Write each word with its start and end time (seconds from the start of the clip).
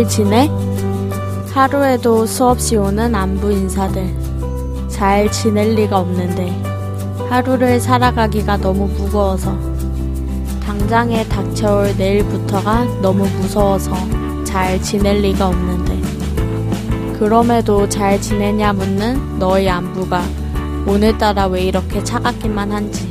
잘 0.00 0.08
지내? 0.08 0.50
하루에도 1.52 2.24
수없이 2.24 2.74
오는 2.74 3.14
안부 3.14 3.52
인사들. 3.52 4.88
잘 4.88 5.30
지낼 5.30 5.74
리가 5.74 5.98
없는데. 5.98 6.50
하루를 7.28 7.78
살아가기가 7.78 8.56
너무 8.56 8.86
무거워서. 8.86 9.54
당장에 10.64 11.28
닥쳐올 11.28 11.96
내일부터가 11.98 12.84
너무 13.02 13.26
무서워서 13.28 13.92
잘 14.42 14.80
지낼 14.80 15.20
리가 15.20 15.48
없는데. 15.48 17.18
그럼에도 17.18 17.86
잘 17.86 18.18
지내냐 18.18 18.72
묻는 18.72 19.38
너의 19.38 19.68
안부가 19.68 20.22
오늘따라 20.86 21.48
왜 21.48 21.64
이렇게 21.64 22.02
차갑기만 22.02 22.72
한지. 22.72 23.06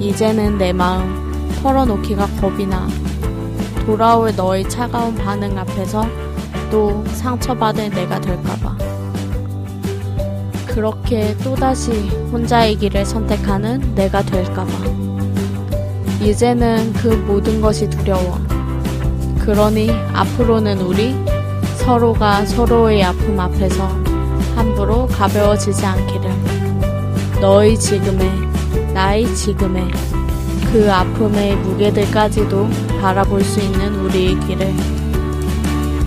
이제는 0.00 0.58
내 0.58 0.72
마음 0.72 1.52
털어놓기가 1.62 2.26
겁이 2.40 2.66
나. 2.66 2.88
돌아올 3.88 4.36
너의 4.36 4.68
차가운 4.68 5.14
반응 5.14 5.56
앞에서 5.56 6.04
또 6.70 7.02
상처받을 7.06 7.88
내가 7.88 8.20
될까봐. 8.20 8.76
그렇게 10.66 11.34
또다시 11.38 11.92
혼자의 12.30 12.76
길을 12.76 13.06
선택하는 13.06 13.94
내가 13.94 14.20
될까봐. 14.20 14.70
이제는 16.20 16.92
그 16.92 17.08
모든 17.26 17.62
것이 17.62 17.88
두려워. 17.88 18.38
그러니 19.40 19.90
앞으로는 20.12 20.82
우리 20.82 21.14
서로가 21.78 22.44
서로의 22.44 23.02
아픔 23.02 23.40
앞에서 23.40 23.88
함부로 24.54 25.06
가벼워지지 25.06 25.86
않기를. 25.86 26.30
너의 27.40 27.78
지금의, 27.78 28.30
나의 28.92 29.34
지금의, 29.34 29.88
그 30.74 30.92
아픔의 30.92 31.56
무게들까지도 31.56 32.68
바라볼 33.00 33.42
수 33.42 33.60
있는 33.60 33.94
우리의 34.00 34.38
길을. 34.40 34.74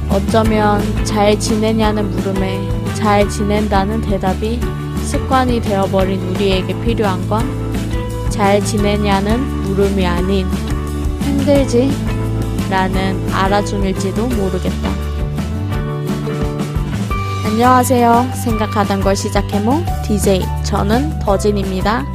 어쩌면 0.10 0.82
잘 1.06 1.40
지내냐는 1.40 2.10
물음에 2.12 2.68
잘 2.94 3.28
지낸다는 3.30 4.02
대답이 4.02 4.60
습관이 5.04 5.62
되어버린 5.62 6.22
우리에게 6.30 6.80
필요한 6.82 7.28
건 7.28 7.62
잘 8.32 8.64
지내냐는 8.64 9.40
물음이 9.64 10.04
아닌 10.08 10.48
힘들지? 11.22 11.92
라는 12.72 13.22
알아줌일지도 13.32 14.26
모르겠다. 14.26 14.90
안녕하세요. 17.46 18.32
생각하던 18.44 19.02
걸 19.02 19.16
시작해모 19.16 19.84
DJ 20.08 20.42
저는 20.64 21.20
더진입니다. 21.20 22.06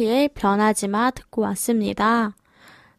스티의 0.00 0.30
변하지 0.30 0.88
마 0.88 1.10
듣고 1.10 1.42
왔습니다. 1.42 2.34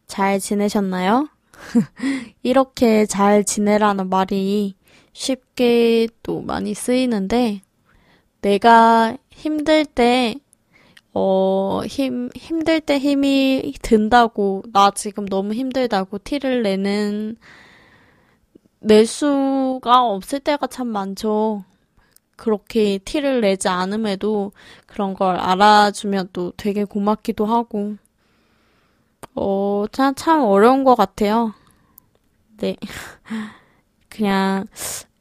잘 0.06 0.40
지내셨나요? 0.40 1.30
이렇게 2.44 3.08
잘 3.08 3.44
지내라는 3.44 4.10
말이 4.10 4.76
쉽게 5.12 6.08
또 6.22 6.42
많이 6.42 6.76
쓰이는데, 6.76 7.62
내가 8.42 9.18
힘들 9.32 9.86
때, 9.86 10.36
어, 11.14 11.82
힘, 11.88 12.30
힘들 12.36 12.80
때 12.82 13.00
힘이 13.00 13.74
든다고, 13.82 14.64
나 14.72 14.92
지금 14.92 15.26
너무 15.26 15.54
힘들다고 15.54 16.20
티를 16.20 16.62
내는, 16.62 17.36
낼 18.80 19.08
수가 19.08 20.04
없을 20.04 20.40
때가 20.40 20.68
참 20.68 20.88
많죠. 20.88 21.66
그렇게 22.42 22.98
티를 22.98 23.42
내지 23.42 23.68
않음에도 23.68 24.52
그런 24.88 25.14
걸 25.14 25.38
알아주면 25.38 26.30
또 26.34 26.52
되게 26.58 26.86
고맙기도 26.86 27.46
하고, 27.46 27.98
어, 29.36 29.86
참, 29.92 30.16
참 30.16 30.42
어려운 30.42 30.84
것 30.84 30.96
같아요. 30.96 31.54
네. 32.58 32.78
그냥, 34.10 34.66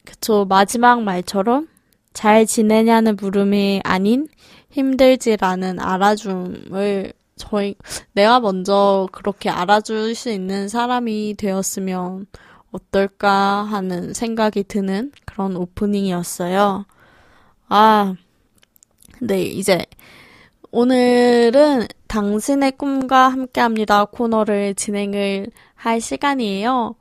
그쵸, 0.06 0.47
마지막 0.47 1.03
말처럼 1.03 1.69
잘 2.14 2.47
지내냐는 2.47 3.16
물음이 3.16 3.82
아닌 3.84 4.26
힘들지라는 4.70 5.78
알아줌을 5.78 7.12
저희, 7.37 7.75
내가 8.14 8.41
먼저 8.41 9.10
그렇게 9.12 9.50
알아줄 9.50 10.14
수 10.14 10.31
있는 10.31 10.69
사람이 10.69 11.34
되었으면 11.37 12.28
어떨까 12.72 13.31
하는 13.64 14.14
생각이 14.14 14.64
드는 14.64 15.12
그런 15.26 15.56
오프닝이었어요. 15.56 16.87
아, 17.72 18.16
네, 19.20 19.42
이제 19.42 19.86
오늘은 20.72 21.86
당신의 22.08 22.72
꿈과 22.72 23.28
함께 23.28 23.60
합니다 23.60 24.04
코너를 24.06 24.75
진행을 24.75 25.47
할 25.76 26.00
시간이에요. 26.00 26.97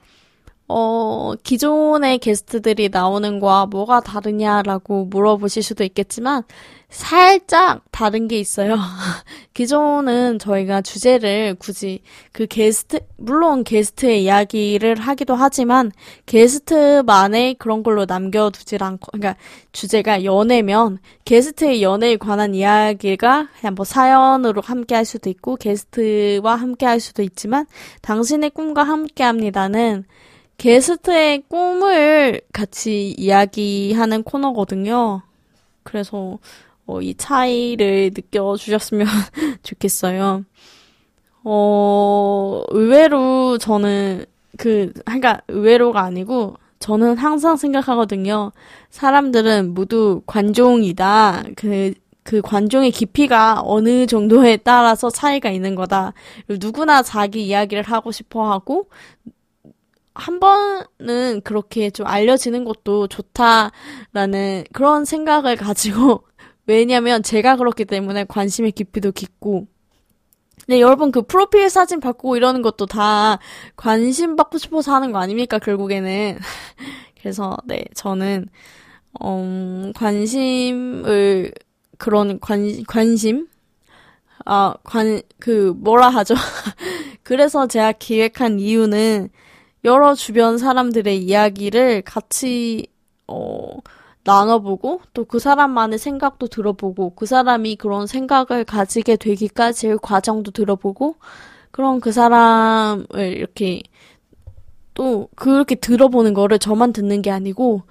어, 0.71 1.33
기존의 1.41 2.19
게스트들이 2.19 2.89
나오는 2.89 3.39
거와 3.39 3.65
뭐가 3.65 4.01
다르냐라고 4.01 5.05
물어보실 5.05 5.63
수도 5.63 5.83
있겠지만, 5.83 6.43
살짝 6.89 7.83
다른 7.91 8.27
게 8.27 8.39
있어요. 8.39 8.75
기존은 9.55 10.37
저희가 10.37 10.81
주제를 10.81 11.55
굳이 11.57 12.01
그 12.31 12.45
게스트, 12.45 12.99
물론 13.17 13.63
게스트의 13.63 14.23
이야기를 14.23 14.99
하기도 14.99 15.33
하지만, 15.33 15.91
게스트만의 16.27 17.55
그런 17.55 17.81
걸로 17.81 18.05
남겨두질 18.05 18.83
않고, 18.83 19.11
그러니까 19.11 19.37
주제가 19.71 20.23
연애면, 20.23 20.99
게스트의 21.25 21.81
연애에 21.81 22.17
관한 22.17 22.53
이야기가 22.53 23.47
그냥 23.59 23.73
뭐 23.73 23.85
사연으로 23.85 24.61
함께 24.61 24.93
할 24.93 25.03
수도 25.03 25.31
있고, 25.31 25.55
게스트와 25.55 26.55
함께 26.55 26.85
할 26.85 26.99
수도 26.99 27.23
있지만, 27.23 27.65
당신의 28.03 28.51
꿈과 28.51 28.83
함께 28.83 29.23
합니다는, 29.23 30.05
게스트의 30.59 31.43
꿈을 31.47 32.41
같이 32.51 33.15
이야기하는 33.17 34.23
코너거든요. 34.23 35.21
그래서 35.83 36.37
어, 36.85 37.01
이 37.01 37.15
차이를 37.15 38.11
느껴주셨으면 38.13 39.07
좋겠어요. 39.63 40.43
어, 41.45 42.63
의외로 42.71 43.57
저는 43.57 44.25
그, 44.57 44.91
그러니까 45.05 45.39
의외로가 45.47 46.01
아니고 46.01 46.55
저는 46.79 47.17
항상 47.17 47.55
생각하거든요. 47.55 48.51
사람들은 48.89 49.73
모두 49.73 50.21
관종이다. 50.25 51.43
그, 51.55 51.93
그 52.23 52.41
관종의 52.41 52.91
깊이가 52.91 53.61
어느 53.63 54.05
정도에 54.07 54.57
따라서 54.57 55.09
차이가 55.09 55.51
있는 55.51 55.75
거다. 55.75 56.13
누구나 56.49 57.01
자기 57.01 57.47
이야기를 57.47 57.83
하고 57.83 58.11
싶어 58.11 58.51
하고, 58.51 58.89
한 60.19 60.39
번은 60.39 61.41
그렇게 61.43 61.89
좀 61.89 62.05
알려지는 62.05 62.65
것도 62.65 63.07
좋다라는 63.07 64.65
그런 64.73 65.05
생각을 65.05 65.55
가지고 65.55 66.23
왜냐면 66.67 67.23
제가 67.23 67.55
그렇기 67.55 67.85
때문에 67.85 68.25
관심의 68.25 68.73
깊이도 68.73 69.11
깊고 69.11 69.67
네, 70.67 70.81
여러분 70.81 71.11
그 71.11 71.23
프로필 71.23 71.67
사진 71.69 71.99
바꾸고 71.99 72.37
이러는 72.37 72.61
것도 72.61 72.85
다 72.85 73.39
관심 73.75 74.35
받고 74.35 74.59
싶어서 74.59 74.93
하는 74.93 75.11
거 75.11 75.17
아닙니까, 75.17 75.57
결국에는. 75.57 76.37
그래서 77.19 77.57
네, 77.65 77.85
저는 77.95 78.47
음, 79.23 79.91
관심을 79.95 81.51
그런 81.97 82.39
관 82.39 82.83
관심 82.85 83.47
아, 84.45 84.73
관, 84.83 85.21
그, 85.39 85.73
뭐라 85.77 86.09
하죠? 86.09 86.33
그래서 87.23 87.67
제가 87.67 87.91
기획한 87.93 88.59
이유는 88.59 89.29
여러 89.85 90.13
주변 90.15 90.57
사람들의 90.57 91.17
이야기를 91.23 92.01
같이, 92.03 92.87
어, 93.27 93.77
나눠보고, 94.23 95.01
또 95.13 95.25
그 95.25 95.39
사람만의 95.39 95.99
생각도 95.99 96.47
들어보고, 96.47 97.15
그 97.15 97.25
사람이 97.25 97.77
그런 97.77 98.05
생각을 98.07 98.65
가지게 98.65 99.15
되기까지의 99.17 99.99
과정도 100.01 100.51
들어보고, 100.51 101.15
그럼 101.71 101.99
그 102.01 102.11
사람을 102.11 103.05
이렇게, 103.37 103.81
또, 104.93 105.29
그렇게 105.35 105.75
들어보는 105.75 106.33
거를 106.33 106.59
저만 106.59 106.93
듣는 106.93 107.21
게 107.21 107.31
아니고, 107.31 107.83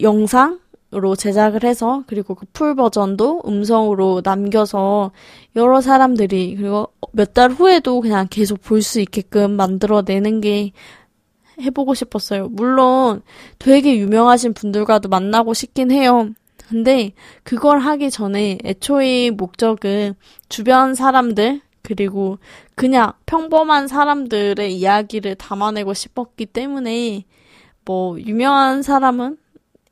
영상, 0.00 0.54
으 0.54 0.58
로 0.98 1.14
제작을 1.16 1.64
해서 1.64 2.02
그리고 2.06 2.34
그 2.34 2.46
풀 2.52 2.74
버전도 2.74 3.42
음성으로 3.46 4.22
남겨서 4.24 5.10
여러 5.54 5.80
사람들이 5.80 6.56
그리고 6.56 6.88
몇 7.12 7.34
달 7.34 7.50
후에도 7.50 8.00
그냥 8.00 8.26
계속 8.30 8.60
볼 8.62 8.82
수 8.82 9.00
있게끔 9.00 9.52
만들어내는 9.52 10.40
게 10.40 10.72
해보고 11.60 11.94
싶었어요. 11.94 12.48
물론 12.48 13.22
되게 13.58 13.96
유명하신 13.98 14.54
분들과도 14.54 15.08
만나고 15.08 15.54
싶긴 15.54 15.90
해요. 15.90 16.30
근데 16.68 17.12
그걸 17.44 17.78
하기 17.78 18.10
전에 18.10 18.58
애초의 18.64 19.30
목적은 19.32 20.14
주변 20.48 20.94
사람들 20.94 21.60
그리고 21.82 22.38
그냥 22.74 23.12
평범한 23.26 23.86
사람들의 23.88 24.74
이야기를 24.76 25.36
담아내고 25.36 25.94
싶었기 25.94 26.46
때문에 26.46 27.24
뭐 27.84 28.18
유명한 28.20 28.82
사람은 28.82 29.38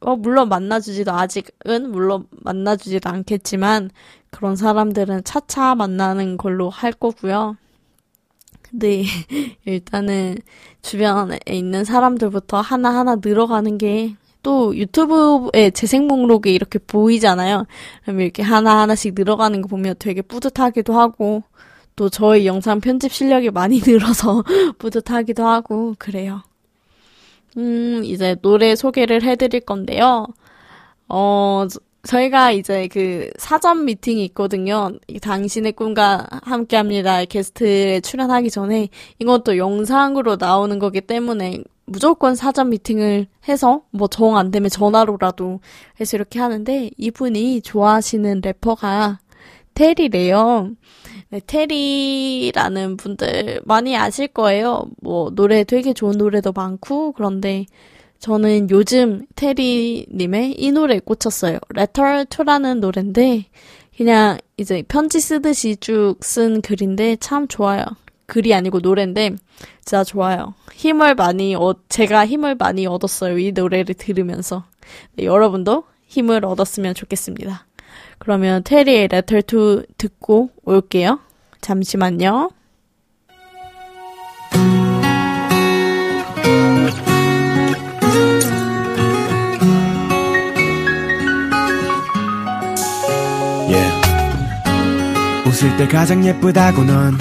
어, 0.04 0.16
물론 0.16 0.48
만나주지도 0.48 1.12
아직은 1.12 1.90
물론 1.90 2.26
만나주지도 2.30 3.08
않겠지만 3.10 3.90
그런 4.30 4.56
사람들은 4.56 5.24
차차 5.24 5.74
만나는 5.74 6.36
걸로 6.36 6.70
할 6.70 6.92
거고요. 6.92 7.56
근데 8.62 9.04
일단은 9.64 10.36
주변에 10.82 11.38
있는 11.46 11.84
사람들부터 11.84 12.60
하나하나 12.60 13.16
늘어가는 13.22 13.78
게 13.78 14.16
또 14.44 14.76
유튜브에 14.76 15.70
재생 15.70 16.06
목록이 16.06 16.54
이렇게 16.54 16.78
보이잖아요. 16.78 17.66
그럼 18.04 18.20
이렇게 18.20 18.44
하나하나씩 18.44 19.14
늘어가는 19.16 19.62
거 19.62 19.68
보면 19.68 19.96
되게 19.98 20.22
뿌듯하기도 20.22 20.92
하고 20.92 21.42
또 21.96 22.08
저의 22.08 22.46
영상 22.46 22.78
편집 22.80 23.12
실력이 23.12 23.50
많이 23.50 23.80
늘어서 23.84 24.44
뿌듯하기도 24.78 25.44
하고 25.44 25.96
그래요. 25.98 26.42
음, 27.56 28.02
이제 28.04 28.36
노래 28.42 28.74
소개를 28.76 29.22
해드릴 29.22 29.60
건데요. 29.60 30.26
어, 31.08 31.66
저희가 32.02 32.50
이제 32.52 32.88
그 32.88 33.30
사전 33.38 33.84
미팅이 33.86 34.24
있거든요. 34.26 34.90
당신의 35.22 35.72
꿈과 35.72 36.26
함께 36.42 36.76
합니다. 36.76 37.24
게스트에 37.24 38.00
출연하기 38.00 38.50
전에 38.50 38.88
이것도 39.20 39.56
영상으로 39.56 40.36
나오는 40.36 40.78
거기 40.78 41.00
때문에 41.00 41.62
무조건 41.86 42.34
사전 42.34 42.70
미팅을 42.70 43.26
해서 43.48 43.82
뭐 43.90 44.08
정 44.08 44.36
안 44.36 44.50
되면 44.50 44.68
전화로라도 44.70 45.60
해서 46.00 46.16
이렇게 46.16 46.40
하는데 46.40 46.90
이분이 46.96 47.62
좋아하시는 47.62 48.40
래퍼가 48.42 49.18
테리래요. 49.74 50.70
네, 51.34 51.40
테리라는 51.48 52.96
분들 52.96 53.62
많이 53.64 53.96
아실 53.96 54.28
거예요. 54.28 54.84
뭐 55.02 55.31
노래 55.34 55.64
되게 55.64 55.92
좋은 55.92 56.16
노래도 56.16 56.52
많고 56.52 57.10
그런데 57.10 57.66
저는 58.20 58.70
요즘 58.70 59.26
테리님의 59.34 60.54
이 60.56 60.70
노래에 60.70 61.00
꽂혔어요. 61.00 61.58
Letter 61.76 62.26
to라는 62.26 62.78
노래인데 62.78 63.46
그냥 63.96 64.38
이제 64.56 64.84
편지 64.86 65.19
쓰듯이 65.19 65.75
쭉 65.76 66.20
쓴 66.20 66.60
글인데 66.62 67.16
참 67.16 67.48
좋아요. 67.48 67.84
글이 68.26 68.54
아니고 68.54 68.78
노래인데 68.78 69.34
진짜 69.84 70.04
좋아요. 70.04 70.54
힘을 70.72 71.16
많이 71.16 71.56
어, 71.56 71.75
제가 71.88 72.26
힘을 72.26 72.54
많이 72.54 72.87
얻었어요. 72.87 73.38
이 73.38 73.50
노래를 73.50 73.96
들으면서 73.96 74.66
네, 75.14 75.25
여러분도 75.25 75.82
힘을 76.06 76.44
얻었으면 76.44 76.94
좋겠습니다. 76.94 77.66
그러면 78.25 78.62
테리의 78.65 79.05
Letter 79.12 79.43
to 79.43 79.82
듣고 79.99 80.50
올게요. 80.65 81.21
잠시만요. 81.61 82.50
웃을 95.47 95.76
때 95.76 95.87
가장 95.87 96.25
예쁘다고 96.25 96.82
넌 96.82 97.17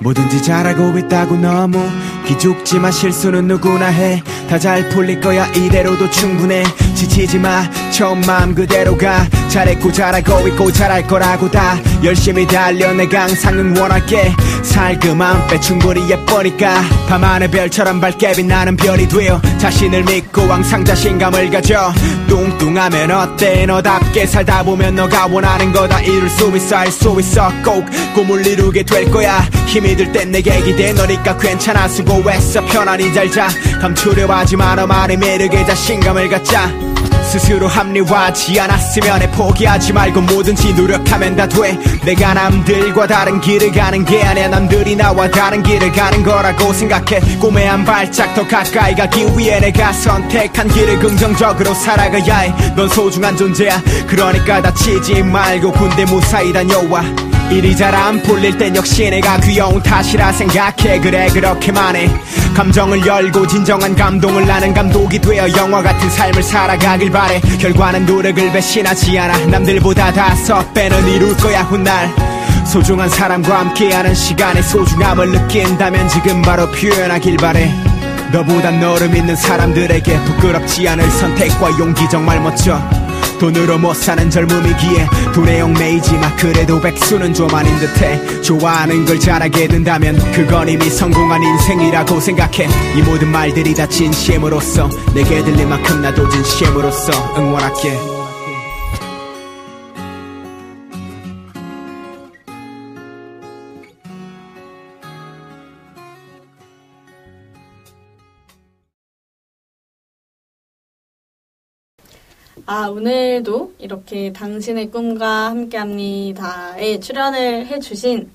뭐든지 0.00 0.42
잘하고 0.42 0.96
있다고 0.98 1.36
너무 1.38 1.78
기죽지마. 2.26 2.90
실수는 2.90 3.48
누구나 3.48 3.86
해. 3.86 4.22
다 4.48 4.58
잘 4.58 4.88
풀릴 4.90 5.20
거야. 5.20 5.46
이대로도 5.48 6.10
충분해. 6.10 6.62
지치지 6.94 7.38
마. 7.38 7.68
처음 7.90 8.20
마음 8.20 8.54
그대로 8.54 8.96
가 8.96 9.26
잘했고 9.48 9.90
잘하고 9.92 10.48
있고 10.48 10.70
잘할 10.72 11.06
거라고 11.06 11.50
다 11.50 11.76
열심히 12.04 12.46
달려 12.46 12.92
내가 12.92 13.22
항상 13.22 13.58
응원할게. 13.58 14.34
살그만 14.62 15.46
빼 15.48 15.58
충분히 15.60 16.08
예뻐니까. 16.10 16.82
밤하늘 17.08 17.48
별처럼 17.50 18.00
밝게 18.00 18.32
빛나는 18.32 18.76
별이 18.76 19.08
되어 19.08 19.40
자신을 19.58 20.04
믿고 20.04 20.42
항상 20.42 20.84
자신감을 20.84 21.50
가져. 21.50 21.92
뚱뚱하면 22.28 23.10
어때? 23.10 23.66
너답게 23.66 24.26
살다 24.26 24.62
보면 24.62 24.94
너가 24.96 25.26
원하는 25.26 25.72
거 25.72 25.88
다 25.88 26.00
이룰 26.02 26.28
수 26.28 26.54
있어 26.56 26.76
할 26.76 26.90
수 26.90 27.16
있어. 27.20 27.50
꼭 27.64 27.84
꿈을 28.14 28.46
이루게 28.46 28.82
될 28.82 29.10
거야. 29.10 29.40
힘이 29.66 29.96
들 29.96 30.12
땐 30.12 30.30
내게 30.30 30.60
기대 30.62 30.92
너니까 30.92 31.36
괜찮아. 31.38 31.88
수고했어. 31.88 32.62
편안히 32.66 33.12
잘자. 33.14 33.48
감추려 33.80 34.26
하지 34.26 34.56
마너 34.56 34.86
말에 34.86 35.16
매력에 35.16 35.64
자신감을 35.64 36.28
갖자 36.28 36.70
스스로 37.28 37.68
합리화하지 37.68 38.58
않았으면 38.58 39.22
해. 39.22 39.30
포기하지 39.30 39.92
말고 39.92 40.22
뭐든지 40.22 40.72
노력하면 40.72 41.36
다 41.36 41.46
돼. 41.46 41.78
내가 42.04 42.32
남들과 42.32 43.06
다른 43.06 43.40
길을 43.40 43.70
가는 43.72 44.04
게 44.04 44.22
아니야. 44.22 44.48
남들이 44.48 44.96
나와 44.96 45.28
다른 45.30 45.62
길을 45.62 45.92
가는 45.92 46.22
거라고 46.22 46.72
생각해. 46.72 47.20
꿈에 47.38 47.66
한 47.66 47.84
발짝 47.84 48.34
더 48.34 48.46
가까이 48.48 48.94
가기 48.94 49.26
위해 49.36 49.60
내가 49.60 49.92
선택한 49.92 50.68
길을 50.68 50.98
긍정적으로 51.00 51.74
살아가야 51.74 52.38
해넌 52.38 52.88
소중한 52.88 53.36
존재야. 53.36 53.82
그러니까 54.06 54.62
다치지 54.62 55.22
말고 55.22 55.72
군대 55.72 56.06
무사히 56.06 56.52
다녀와 56.52 57.27
일이 57.50 57.74
잘 57.76 57.94
안 57.94 58.22
풀릴 58.22 58.56
땐 58.58 58.76
역시 58.76 59.08
내가 59.10 59.38
귀여운 59.40 59.82
탓이라 59.82 60.32
생각해. 60.32 61.00
그래 61.00 61.28
그렇게만 61.32 61.96
해. 61.96 62.08
감정을 62.54 63.06
열고 63.06 63.46
진정한 63.46 63.94
감동을 63.94 64.46
나는 64.46 64.74
감독이 64.74 65.18
되어 65.18 65.48
영화 65.56 65.82
같은 65.82 66.10
삶을 66.10 66.42
살아가길 66.42 67.10
바래. 67.10 67.40
결과는 67.58 68.04
노력을 68.06 68.52
배신하지 68.52 69.18
않아. 69.18 69.46
남들보다 69.46 70.12
다섯 70.12 70.72
배는 70.74 71.08
이룰 71.08 71.36
거야 71.36 71.62
훗날. 71.62 72.14
소중한 72.66 73.08
사람과 73.08 73.60
함께하는 73.60 74.14
시간의 74.14 74.62
소중함을 74.62 75.30
느낀다면 75.30 76.08
지금 76.08 76.42
바로 76.42 76.70
표현하길 76.70 77.38
바래. 77.38 77.72
너보다 78.30 78.70
너를 78.72 79.08
믿는 79.08 79.34
사람들에게 79.36 80.20
부끄럽지 80.24 80.86
않을 80.86 81.10
선택과 81.10 81.78
용기 81.78 82.06
정말 82.10 82.40
멋져 82.40 82.78
돈으로 83.38 83.78
못 83.78 83.94
사는 83.94 84.28
젊음이기에 84.30 85.08
돈의 85.34 85.60
얽매이지만 85.62 86.36
그래도 86.36 86.80
백수는 86.80 87.34
좀 87.34 87.52
아닌 87.54 87.76
듯해. 87.78 88.42
좋아하는 88.42 89.04
걸 89.04 89.18
잘하게 89.18 89.68
된다면 89.68 90.16
그건 90.32 90.68
이미 90.68 90.90
성공한 90.90 91.42
인생이라고 91.42 92.20
생각해. 92.20 92.68
이 92.96 93.02
모든 93.02 93.28
말들이 93.28 93.74
다 93.74 93.86
진심으로써 93.86 94.88
내게 95.14 95.42
들릴 95.42 95.66
만큼 95.66 96.02
나도 96.02 96.28
진심으로써 96.28 97.12
응원할게 97.36 98.17
아, 112.70 112.88
오늘도 112.88 113.72
이렇게 113.78 114.30
당신의 114.30 114.90
꿈과 114.90 115.46
함께 115.46 115.78
합니다에 115.78 117.00
출연을 117.00 117.66
해주신 117.66 118.28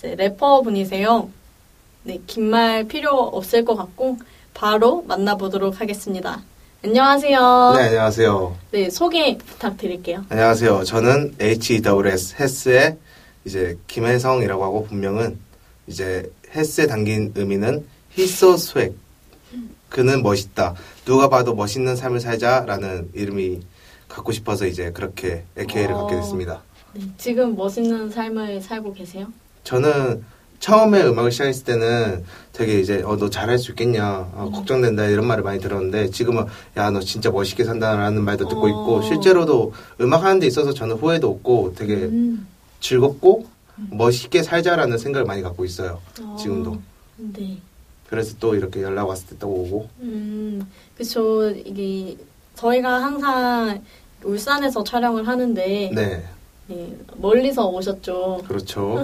래퍼 0.00 0.62
분이세요. 0.62 1.28
네, 2.04 2.20
긴 2.28 2.50
말 2.50 2.84
필요 2.84 3.10
없을 3.18 3.64
것 3.64 3.74
같고, 3.74 4.18
바로 4.52 5.02
만나보도록 5.08 5.80
하겠습니다. 5.80 6.40
안녕하세요. 6.84 7.72
네, 7.76 7.82
안녕하세요. 7.86 8.56
네, 8.70 8.90
소개 8.90 9.36
부탁드릴게요. 9.38 10.24
안녕하세요. 10.28 10.84
저는 10.84 11.34
HWS 11.40 12.36
헬스의 12.38 12.96
이제 13.44 13.76
김혜성이라고 13.88 14.62
하고 14.62 14.84
본명은 14.84 15.36
이제 15.88 16.30
헬스에 16.54 16.86
담긴 16.86 17.32
의미는 17.34 17.84
so 18.16 18.52
swag. 18.54 18.94
그는 19.94 20.24
멋있다. 20.24 20.74
누가 21.04 21.28
봐도 21.28 21.54
멋있는 21.54 21.94
삶을 21.94 22.18
살자라는 22.18 23.10
이름이 23.14 23.60
갖고 24.08 24.32
싶어서 24.32 24.66
이제 24.66 24.90
그렇게 24.90 25.44
AK를 25.56 25.94
어. 25.94 25.98
갖게 25.98 26.16
됐습니다. 26.16 26.62
네, 26.94 27.02
지금 27.16 27.54
멋있는 27.54 28.10
삶을 28.10 28.60
살고 28.60 28.92
계세요? 28.92 29.28
저는 29.62 30.24
처음에 30.58 31.00
음악을 31.04 31.30
시작했을 31.30 31.64
때는 31.64 32.24
되게 32.52 32.80
이제 32.80 33.02
어 33.04 33.16
너 33.16 33.30
잘할 33.30 33.56
수 33.56 33.70
있겠냐 33.70 34.32
어, 34.34 34.50
걱정된다 34.52 35.04
이런 35.06 35.28
말을 35.28 35.44
많이 35.44 35.60
들었는데 35.60 36.10
지금은 36.10 36.46
야 36.76 36.90
너 36.90 36.98
진짜 36.98 37.30
멋있게 37.30 37.62
산다라는 37.62 38.24
말도 38.24 38.48
듣고 38.48 38.64
어. 38.64 38.68
있고 38.68 39.02
실제로도 39.02 39.74
음악 40.00 40.24
하는 40.24 40.40
데 40.40 40.48
있어서 40.48 40.74
저는 40.74 40.96
후회도 40.96 41.30
없고 41.30 41.74
되게 41.76 41.94
음. 41.94 42.48
즐겁고 42.80 43.46
멋있게 43.92 44.42
살자라는 44.42 44.98
생각을 44.98 45.24
많이 45.24 45.40
갖고 45.40 45.64
있어요. 45.64 46.00
어, 46.20 46.36
지금도. 46.36 46.78
네. 47.16 47.58
그래서 48.08 48.34
또 48.38 48.54
이렇게 48.54 48.82
연락 48.82 49.08
왔을 49.08 49.26
때 49.28 49.36
또 49.38 49.48
오고 49.48 49.88
음, 50.00 50.66
그쵸. 50.96 51.50
이게, 51.50 52.16
저희가 52.54 53.02
항상 53.02 53.82
울산에서 54.22 54.84
촬영을 54.84 55.26
하는데, 55.26 55.90
네 55.94 56.24
네, 56.66 56.96
멀리서 57.16 57.66
오셨죠. 57.68 58.40
그렇죠. 58.48 59.02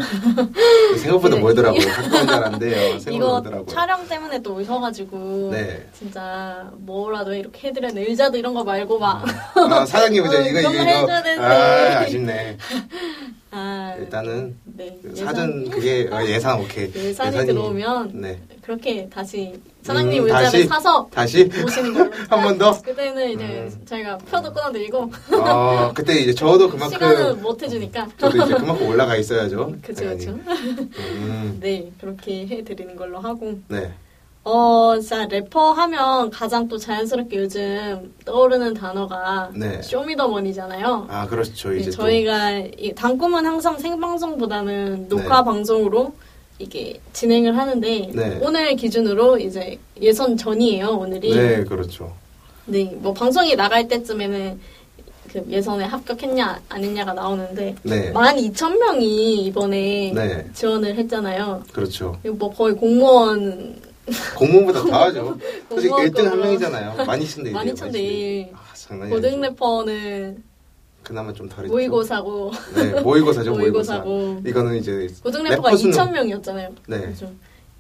생각보다 1.03 1.35
네, 1.37 1.43
멀더라고요. 1.43 1.87
가까운. 1.89 2.27
생각보다 2.29 3.11
이거 3.11 3.29
멀더라고요. 3.33 3.67
촬영 3.67 4.09
때문에 4.09 4.41
또 4.41 4.55
오셔가지고 4.55 5.51
네. 5.53 5.87
진짜 5.93 6.71
뭐라도 6.79 7.35
이렇게 7.35 7.69
해드렸네 7.69 8.01
의자도 8.09 8.39
이런 8.39 8.55
거 8.55 8.65
말고 8.65 8.99
막 8.99 9.25
아 9.57 9.85
사장님 9.85 10.25
이제 10.25 10.37
어, 10.39 10.41
이거 10.41 10.61
이거 10.61 10.71
이거. 10.73 11.13
아 11.43 11.99
아쉽네. 12.01 12.57
아, 13.53 13.97
일단은 13.99 14.57
네. 14.65 14.97
그 15.03 15.15
사전 15.17 15.69
그게 15.71 16.09
어, 16.13 16.25
예산 16.25 16.61
오케이. 16.61 16.91
예산이 16.95 17.37
예산이- 17.37 17.47
들어오면 17.47 18.11
네. 18.15 18.39
그렇게 18.63 19.09
다시 19.09 19.61
사장님 19.83 20.21
음, 20.23 20.25
의자를 20.27 20.45
다시? 20.45 20.65
사서 20.67 21.09
다시 21.13 21.45
모시는 21.45 21.95
걸로. 21.95 22.11
한 22.31 22.43
번 22.45 22.59
더. 22.59 22.81
그때는 22.81 23.31
이제 23.33 23.45
음. 23.45 23.83
저희가 23.87 24.19
표도 24.19 24.53
끊어드리고 24.53 25.11
어, 25.33 25.91
그때 25.95 26.21
이제 26.21 26.33
저도 26.33 26.69
시간은 26.79 26.91
그만큼 26.99 27.43
못 27.43 27.61
해주니까. 27.61 28.09
저도 28.19 28.45
이제 28.45 28.55
그만큼 28.55 28.87
올라가 28.89 29.17
있어야죠. 29.17 29.75
당연히. 29.83 30.19
그쵸. 30.27 30.31
음, 30.31 31.59
네 31.61 31.91
그렇게 32.01 32.47
해드리는 32.47 32.95
걸로 32.95 33.19
하고. 33.19 33.59
네. 33.69 33.91
어, 34.43 34.99
진짜 34.99 35.27
래퍼 35.27 35.73
하면 35.73 36.31
가장 36.31 36.67
또 36.67 36.79
자연스럽게 36.79 37.37
요즘 37.37 38.13
떠오르는 38.25 38.75
단어가 38.75 39.51
네. 39.55 39.83
쇼미더머니잖아요. 39.83 41.07
아 41.11 41.27
그렇죠. 41.27 41.71
네, 41.71 41.79
이제 41.79 41.91
또 41.91 41.99
저희가 41.99 42.51
이 42.79 42.95
단꿈은 42.95 43.45
항상 43.45 43.79
생방송보다는 43.79 45.09
녹화 45.09 45.41
네. 45.41 45.45
방송으로 45.45 46.15
이게 46.59 47.01
진행을 47.13 47.57
하는데 47.57 48.11
네. 48.15 48.39
오늘 48.43 48.77
기준으로 48.77 49.39
이제 49.39 49.79
예선 50.01 50.37
전이에요 50.37 50.89
오늘이. 50.89 51.35
네 51.35 51.65
그렇죠. 51.65 52.13
네, 52.65 52.85
뭐 52.97 53.13
방송이 53.13 53.57
나갈 53.57 53.89
때쯤에는 53.89 54.59
그 55.33 55.45
예선에 55.49 55.85
합격했냐 55.85 56.61
안 56.69 56.83
했냐가 56.83 57.13
나오는데 57.13 57.75
네. 57.83 58.13
12,000명이 58.13 59.03
이번에 59.47 60.13
네. 60.15 60.47
지원을 60.55 60.95
했잖아요. 60.97 61.63
그렇죠. 61.73 62.17
뭐 62.25 62.53
거의 62.53 62.75
공무원 62.75 63.90
공무원보다 64.37 64.83
더 64.85 65.05
하죠. 65.05 65.39
솔직히 65.69 65.89
공무원 65.89 66.11
1등 66.13 66.25
한. 66.25 66.41
명이잖아요. 66.41 66.95
12,000대 66.99 67.47
1. 67.47 67.53
12,000대 67.53 67.95
1. 67.97 68.49
아, 68.55 68.75
장난이 68.75 69.11
고등 69.11 69.29
아니죠. 69.31 69.43
래퍼는 69.43 70.43
그나마 71.03 71.33
좀 71.33 71.49
덜했죠. 71.49 71.73
모의고사고 71.73 72.51
네, 72.75 73.01
모의고사죠, 73.01 73.53
모의고사. 73.53 73.99
모의고사고 74.01 74.49
이거는 74.49 74.77
이제 74.77 75.09
고등 75.23 75.45
래퍼가 75.45 75.71
래퍼 75.71 75.77
수능. 75.77 75.97
2,000명이었잖아요. 75.99 76.75
네. 76.87 77.01
그죠? 77.07 77.33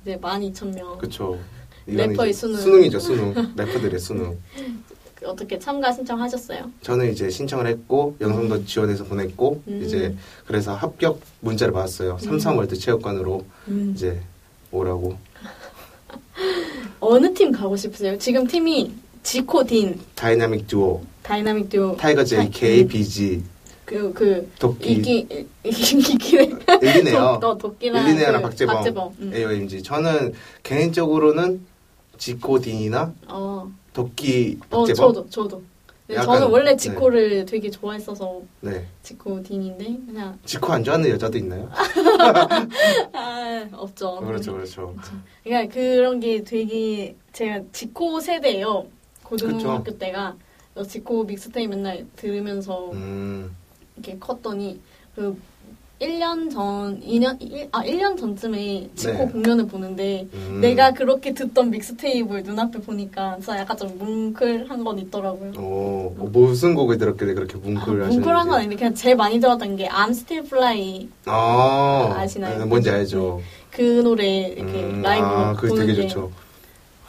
이제 0.02 0.16
12,000명. 0.18 0.98
그쵸. 0.98 1.38
이거는 1.86 2.10
래퍼의 2.10 2.30
이제 2.30 2.38
수능. 2.40 2.56
수능이죠, 2.60 2.98
수능. 3.00 3.34
래퍼들의 3.56 4.00
수능. 4.00 4.38
어떻게 5.24 5.58
참가 5.58 5.92
신청하셨어요? 5.92 6.70
저는 6.80 7.12
이제 7.12 7.28
신청을 7.28 7.66
했고 7.66 8.16
영상도 8.22 8.64
지원해서 8.64 9.04
보냈고 9.04 9.62
음. 9.68 9.82
이제 9.84 10.16
그래서 10.46 10.74
합격 10.74 11.20
문자를 11.40 11.74
받았어요. 11.74 12.16
삼산월드 12.18 12.76
체육관으로 12.78 13.44
음. 13.68 13.92
이제 13.94 14.20
오라고. 14.72 15.18
어느 17.00 17.32
팀 17.34 17.52
가고 17.52 17.76
싶으세요? 17.76 18.16
지금 18.18 18.46
팀이 18.46 18.90
지코 19.22 19.64
딘 19.64 19.98
다이나믹 20.14 20.66
듀오, 20.66 21.02
다이나믹 21.22 21.68
듀오 21.70 21.96
타이거 21.96 22.20
타- 22.22 22.24
JK, 22.24 22.82
음. 22.82 22.88
비지, 22.88 23.42
그, 23.84 24.12
그, 24.12 24.50
도끼, 24.58 24.92
이기, 24.92 25.26
이기네. 25.64 26.50
일리네요. 26.82 27.38
너 27.40 27.56
도끼랑 27.58 28.04
일리네랑 28.06 28.42
그 28.42 28.48
박재범, 28.48 28.74
박재범. 28.76 29.12
음. 29.20 29.32
AOMG. 29.34 29.82
저는 29.82 30.32
개인적으로는 30.62 31.60
지코딘이나 32.18 33.12
어, 33.28 33.70
도끼 33.92 34.58
어, 34.70 34.84
박재범. 34.84 34.94
저도, 35.14 35.30
저도. 35.30 35.62
네, 36.10 36.16
약간, 36.16 36.40
저는 36.40 36.50
원래 36.52 36.70
네. 36.72 36.76
지코를 36.76 37.46
되게 37.46 37.70
좋아했어서 37.70 38.42
네. 38.62 38.84
지코 39.00 39.40
딘인데, 39.40 39.84
그냥, 40.06 40.36
지코 40.44 40.72
안 40.72 40.82
좋아하는 40.82 41.08
여자도 41.08 41.38
있나요? 41.38 41.70
아, 43.14 43.68
없죠. 43.72 44.16
그렇죠, 44.16 44.54
그렇죠. 44.54 44.96
그러니까 45.44 45.72
그런 45.72 46.18
게 46.18 46.42
되게, 46.42 47.14
제가 47.32 47.60
지코 47.72 48.18
세대예요 48.18 48.86
고등학교 49.22 49.96
때가. 49.96 50.34
그래서 50.74 50.90
지코 50.90 51.22
믹스테이 51.22 51.68
맨날 51.68 52.04
들으면서 52.16 52.90
음, 52.90 53.54
이렇게 53.96 54.18
컸더니, 54.18 54.80
그, 55.14 55.36
1년 56.10 56.50
전, 56.50 56.98
2년, 57.02 57.36
일- 57.42 57.68
아, 57.72 57.82
1년 57.84 58.18
전쯤에 58.18 58.88
지코 58.94 59.12
네. 59.12 59.26
공연을 59.26 59.66
보는데, 59.66 60.26
음. 60.32 60.60
내가 60.62 60.92
그렇게 60.92 61.34
듣던 61.34 61.70
믹스테이프를 61.70 62.42
눈앞에 62.42 62.80
보니까 62.80 63.36
진짜 63.36 63.58
약간 63.58 63.76
좀 63.76 63.98
뭉클한 63.98 64.82
건 64.82 64.98
있더라고요. 64.98 65.52
어, 65.58 66.14
뭐 66.16 66.30
무슨 66.32 66.74
곡을 66.74 66.96
들었길래 66.96 67.34
그렇게 67.34 67.58
뭉클 67.58 67.80
아, 68.02 68.06
하시는지. 68.06 68.16
뭉클한 68.18 68.48
건 68.48 68.58
아닌데 68.58 68.76
그냥 68.76 68.94
제일 68.94 69.14
많이 69.16 69.38
들었던 69.38 69.76
게 69.76 69.88
I'm 69.88 70.10
Still 70.10 70.46
Fly 70.46 71.08
아, 71.26 72.14
아시나요? 72.16 72.58
네, 72.60 72.64
뭔지 72.64 72.88
알죠. 72.88 73.42
그 73.70 73.82
노래 74.02 74.48
이렇게 74.48 74.82
음, 74.82 75.02
라이브로 75.02 75.28
아, 75.30 75.52
그게 75.54 75.68
보는 75.68 75.86
되게 75.86 76.00
게 76.02 76.08
좋죠. 76.08 76.32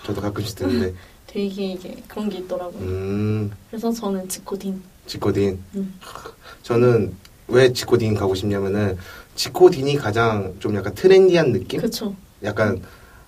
저도 0.03 0.19
가끔씩 0.19 0.57
듣는데. 0.57 0.93
되게 1.27 1.63
이게 1.71 1.95
그런 2.09 2.27
게 2.27 2.39
있더라고요. 2.39 2.81
음, 2.81 3.51
그래서 3.69 3.89
저는 3.89 4.27
지코딘. 4.27 4.81
지코딘. 5.05 5.57
음. 5.75 5.93
저는 6.61 7.15
왜 7.51 7.73
지코딘 7.73 8.15
가고 8.15 8.33
싶냐면은 8.33 8.97
지코딘이 9.35 9.97
가장 9.97 10.55
좀 10.59 10.75
약간 10.75 10.93
트렌디한 10.95 11.51
느낌? 11.51 11.81
그쵸. 11.81 12.15
약간 12.43 12.81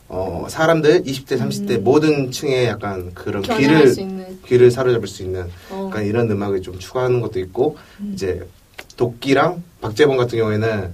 어 0.07 0.45
사람들 0.49 1.03
20대 1.03 1.39
30대 1.39 1.77
음. 1.77 1.83
모든 1.83 2.31
층의 2.31 2.65
약간 2.65 3.13
그런 3.13 3.41
귀를. 3.43 3.93
귀를 4.45 4.71
사로잡을 4.71 5.07
수 5.07 5.23
있는 5.23 5.49
어. 5.69 5.87
약간 5.89 6.05
이런 6.05 6.29
음악을 6.29 6.61
좀 6.61 6.77
추가하는 6.77 7.21
것도 7.21 7.39
있고 7.39 7.77
음. 8.01 8.11
이제 8.13 8.45
도끼랑 8.97 9.63
박재범 9.81 10.17
같은 10.17 10.37
경우에는 10.37 10.91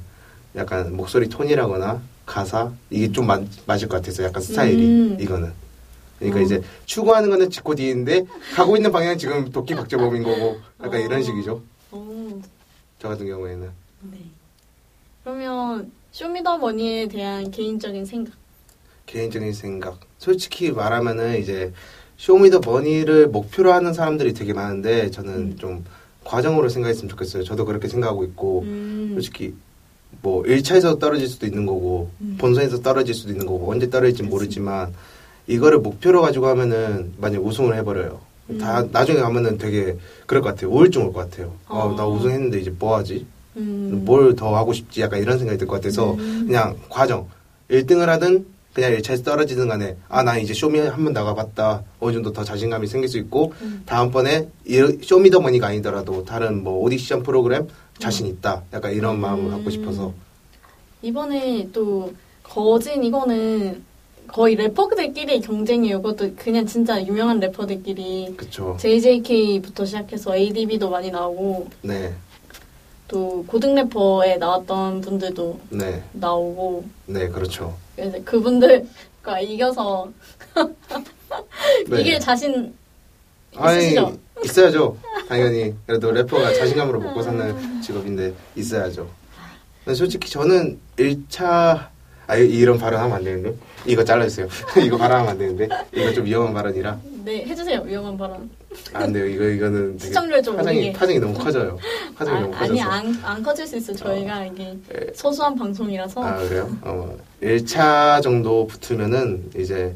약간 0.56 0.96
목소리 0.96 1.30
톤이라거나 1.30 2.02
가사 2.26 2.72
이게 2.90 3.12
좀 3.12 3.26
맞, 3.28 3.42
맞을 3.66 3.88
것 3.88 3.98
같아서 3.98 4.24
약간 4.24 4.42
스타일이 4.42 4.86
음. 4.86 5.18
이거는 5.20 5.52
그러니까 6.20 6.40
어. 6.42 6.44
이제 6.44 6.62
추구하는 6.86 7.30
거는 7.30 7.50
지코디인데 7.50 8.26
가고 8.54 8.76
있는 8.78 8.92
방향은 8.92 9.18
지금 9.18 9.50
도끼 9.52 9.74
박재범인 9.74 10.24
거고 10.24 10.58
약간 10.84 11.02
어. 11.02 11.04
이런 11.04 11.24
식이죠 11.24 11.54
어. 11.54 11.79
저 13.00 13.08
같은 13.08 13.26
경우에는 13.28 13.70
네. 14.12 14.18
그러면 15.24 15.92
쇼미더머니에 16.12 17.08
대한 17.08 17.50
개인적인 17.50 18.06
생각. 18.06 18.34
개인적인 19.06 19.54
생각 19.54 20.00
솔직히 20.18 20.72
말하면은 20.72 21.40
이제 21.40 21.74
쇼미더머니를 22.18 23.28
목표로 23.30 23.72
하는 23.72 23.94
사람들이 23.94 24.34
되게 24.34 24.54
많은데 24.54 25.10
저는 25.10 25.34
음. 25.34 25.58
좀 25.58 25.86
과정으로 26.26 26.70
생각했으면 26.70 27.10
좋겠어요 27.10 27.44
저도 27.44 27.66
그렇게 27.66 27.88
생각하고 27.88 28.24
있고 28.26 28.62
음. 28.62 29.12
솔직히 29.14 29.56
뭐 30.22 30.44
1차에서 30.44 31.00
떨어질 31.00 31.28
수도 31.28 31.46
있는 31.46 31.66
거고 31.66 32.12
음. 32.22 32.36
본선에서 32.40 32.82
떨어질 32.82 33.16
수도 33.16 33.32
있는 33.32 33.46
거고 33.46 33.72
언제 33.72 33.90
떨어질지. 33.90 34.24
모르지만 34.24 34.94
이거를 35.48 35.80
목표로 35.80 36.22
가지고 36.22 36.48
하면은 36.48 37.14
만약 37.18 37.44
우승을 37.44 37.76
해버려요. 37.78 38.20
음. 38.50 38.58
다 38.58 38.84
나중에 38.92 39.20
가면은 39.20 39.58
되게 39.58 39.96
그럴 40.26 40.42
것 40.42 40.50
같아요. 40.50 40.72
우울증 40.72 41.04
올 41.06 41.14
것 41.14 41.30
같아요. 41.30 41.54
아, 41.68 41.76
어. 41.78 41.96
나 41.96 42.06
우승했는데 42.08 42.60
이제 42.60 42.74
뭐 42.78 42.98
하지? 42.98 43.26
음. 43.58 44.04
뭘더 44.06 44.56
하고 44.56 44.74
싶지? 44.74 45.02
약간 45.02 45.20
이런 45.20 45.38
생각이 45.38 45.58
들 45.58 45.68
것 45.68 45.76
같아서 45.76 46.14
음. 46.14 46.46
그냥 46.48 46.78
과정 46.90 47.28
1등을 47.70 48.06
하든 48.06 48.46
그냥 48.74 48.92
1차에서 48.94 49.24
떨어지든 49.26 49.68
간에 49.68 49.98
아 50.08 50.24
나 50.24 50.38
이제 50.38 50.54
쇼미 50.54 50.80
한 50.80 51.04
번 51.04 51.14
나가봤다 51.14 51.84
어느 52.00 52.14
정도 52.14 52.32
더 52.32 52.44
자신감이 52.44 52.88
생길 52.88 53.10
수 53.10 53.18
있고 53.18 53.54
음. 53.62 53.84
다음번에 53.86 54.48
이- 54.66 55.00
쇼미더머니가 55.04 55.68
아니더라도 55.68 56.24
다른 56.24 56.64
뭐 56.64 56.80
오디션 56.84 57.24
프로그램 57.24 57.68
자신 57.98 58.28
있다 58.28 58.64
약간 58.74 58.94
이런 58.94 59.16
음. 59.16 59.22
마음을 59.22 59.52
갖고 59.52 59.70
싶어서 59.70 60.14
이번에 61.02 61.68
또 61.74 62.14
거진 62.44 63.04
이거는 63.04 63.84
거의 64.32 64.56
래퍼들끼리의 64.56 65.42
경쟁이에요. 65.42 66.02
그것도 66.02 66.36
그냥 66.36 66.66
진짜 66.66 67.04
유명한 67.06 67.40
래퍼들끼리 67.40 68.36
그쵸 68.38 68.78
JJK부터 68.80 69.86
시작해서 69.86 70.36
ADB도 70.36 70.90
많이 70.90 71.12
나오고 71.12 71.68
네 71.82 72.14
또 73.10 73.44
고등 73.48 73.74
래퍼에 73.76 74.38
나왔던 74.38 75.02
분들도 75.02 75.60
네, 75.72 76.04
나오고 76.14 76.86
네, 77.08 77.28
그렇죠. 77.28 77.76
이제 77.98 78.22
그분들과 78.24 79.40
이겨서 79.42 80.10
네. 81.90 82.02
이길 82.02 82.20
자신 82.20 82.74
아니, 83.56 83.80
있으시죠? 83.80 84.18
있어야죠. 84.46 84.98
당연히. 85.28 85.74
그래도 85.88 86.12
래퍼가 86.12 86.54
자신감으로 86.54 87.00
먹고 87.02 87.24
사는 87.24 87.82
직업인데 87.82 88.34
있어야죠. 88.56 89.10
근데 89.84 89.96
솔직히 89.96 90.30
저는 90.30 90.80
1차, 90.98 91.88
아, 92.30 92.38
이- 92.38 92.48
이런 92.48 92.78
발언 92.78 93.02
하면 93.02 93.18
안 93.18 93.24
되는데? 93.24 93.56
이거 93.88 94.04
잘라주세요. 94.04 94.48
이거 94.86 94.98
발언하면 94.98 95.32
안 95.32 95.38
되는데? 95.40 95.68
이거 95.96 96.14
좀 96.14 96.26
위험한 96.26 96.54
발언이라. 96.54 97.00
네 97.26 97.44
해주세요 97.44 97.82
위험한 97.82 98.18
발언 98.20 98.50
안 98.94 99.12
돼요. 99.12 99.26
이거, 99.26 99.46
이거는 99.46 99.98
시청률 99.98 100.42
좀 100.44 100.56
파장이, 100.56 100.78
올리게. 100.78 100.94
파장이 100.94 101.20
너무 101.20 101.34
커져요. 101.34 101.78
파장이 102.16 102.38
아, 102.38 102.42
너무 102.42 102.54
커져서. 102.54 102.72
아니 102.72 102.82
안, 102.84 103.20
안 103.24 103.44
커질 103.44 103.66
수 103.66 103.78
있어 103.78 103.94
저희가 103.94 104.46
이게 104.46 104.78
예. 104.94 105.08
소소한 105.16 105.56
방송이라서 105.56 106.24
아, 106.24 106.38
그래요? 106.38 106.70
어, 106.84 107.18
1차 107.42 108.22
정도 108.22 108.68
붙으면은 108.68 109.50
이제 109.58 109.96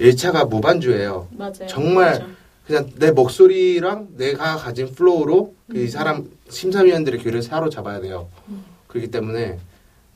1차가 0.00 0.46
무반주예요. 0.48 1.28
맞아요 1.32 1.66
정말 1.66 2.12
그렇죠. 2.18 2.32
그냥 2.66 2.90
내 2.96 3.10
목소리랑 3.10 4.08
내가 4.18 4.56
가진 4.56 4.92
flow로 4.94 5.54
이 5.74 5.78
음. 5.78 5.88
사람 5.88 6.30
심사위원들의 6.50 7.20
귀를 7.20 7.42
사로잡아야 7.42 8.00
돼요. 8.00 8.28
음. 8.48 8.64
그렇기 8.86 9.10
때문에 9.10 9.58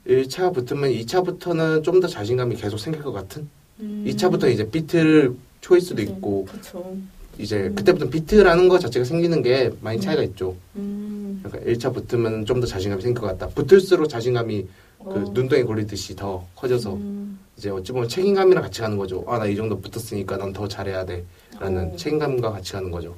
1차 0.07 0.53
붙으면 0.55 0.91
2차부터는 0.91 1.83
좀 1.83 2.01
더 2.01 2.07
자신감이 2.09 2.57
계속 2.57 2.79
생길 2.79 3.03
것 3.03 3.13
같은? 3.13 3.49
음. 3.81 4.05
2차부터 4.07 4.51
이제 4.51 4.69
비트를 4.69 5.35
초이스도 5.61 5.97
그치. 5.97 6.11
있고 6.13 6.45
그쵸 6.45 6.97
이제 7.39 7.57
음. 7.69 7.75
그때부터 7.75 8.09
비트라는 8.11 8.69
거 8.69 8.79
자체가 8.79 9.05
생기는 9.05 9.43
게 9.43 9.73
많이 9.81 10.01
차이가 10.01 10.23
있죠. 10.23 10.55
음. 10.77 11.43
약간 11.45 11.65
1차 11.65 11.93
붙으면 11.95 12.45
좀 12.47 12.61
더 12.61 12.67
자신감이 12.67 13.03
생길 13.03 13.21
것 13.21 13.27
같다. 13.29 13.49
붙을수록 13.55 14.09
자신감이 14.09 14.67
그 14.99 15.11
어. 15.11 15.31
눈덩이 15.35 15.65
걸리듯이 15.65 16.15
더 16.17 16.47
커져서 16.55 16.95
음. 16.95 17.39
이제 17.57 17.71
어찌 17.71 17.93
보면 17.93 18.09
책임감이랑 18.09 18.63
같이 18.63 18.81
가는 18.81 18.97
거죠. 18.97 19.25
아 19.27 19.39
나 19.39 19.47
이 19.47 19.57
정도 19.57 19.79
붙었으니까 19.81 20.37
난 20.37 20.53
더 20.53 20.69
잘해야 20.69 21.05
돼라는 21.07 21.93
어. 21.93 21.97
책임감과 21.97 22.51
같이 22.53 22.73
가는 22.73 22.91
거죠. 22.91 23.15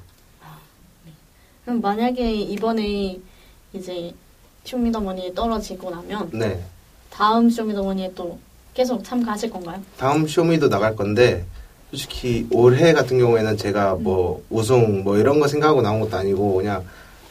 그럼 1.65 1.81
만약에 1.81 2.33
이번에 2.33 3.19
이제 3.73 4.13
쇼미더머니에 4.63 5.33
떨어지고 5.33 5.91
나면 5.91 6.29
네. 6.33 6.63
다음 7.09 7.49
쇼미더머니에 7.49 8.11
또 8.15 8.37
계속 8.73 9.03
참가하실 9.03 9.49
건가요? 9.49 9.81
다음 9.97 10.27
쇼미도 10.27 10.69
나갈 10.69 10.95
건데 10.95 11.45
솔직히 11.89 12.45
올해 12.51 12.93
같은 12.93 13.17
경우에는 13.17 13.57
제가 13.57 13.95
뭐 13.95 14.43
우승 14.49 15.03
뭐 15.03 15.17
이런 15.17 15.39
거 15.39 15.47
생각하고 15.47 15.81
나온 15.81 15.99
것도 15.99 16.17
아니고 16.17 16.55
그냥 16.55 16.83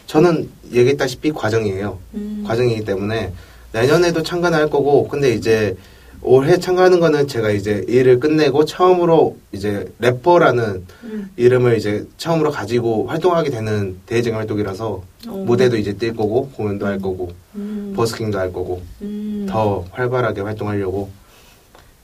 저는 0.06 0.48
얘기했다시피 0.72 1.32
과정이에요. 1.32 1.98
음. 2.14 2.44
과정이기 2.46 2.84
때문에 2.84 3.32
내년에도 3.72 4.22
참가는 4.22 4.58
할 4.58 4.70
거고 4.70 5.06
근데 5.08 5.32
이제 5.34 5.76
올해 6.22 6.58
참가하는 6.58 7.00
거는 7.00 7.28
제가 7.28 7.50
이제 7.50 7.84
일을 7.88 8.20
끝내고 8.20 8.64
처음으로 8.64 9.36
이제 9.52 9.92
래퍼라는 9.98 10.86
음. 11.04 11.30
이름을 11.36 11.76
이제 11.76 12.06
처음으로 12.16 12.50
가지고 12.50 13.06
활동하게 13.06 13.50
되는 13.50 13.98
대외적인 14.06 14.36
활동이라서 14.36 15.02
어. 15.28 15.30
무대도 15.46 15.76
이제 15.76 15.94
뛸 15.94 16.14
거고 16.16 16.48
공연도 16.50 16.86
할 16.86 16.98
거고 16.98 17.32
음. 17.54 17.92
버스킹도 17.96 18.38
할 18.38 18.52
거고 18.52 18.82
음. 19.02 19.46
더 19.48 19.84
활발하게 19.90 20.40
활동하려고 20.40 21.10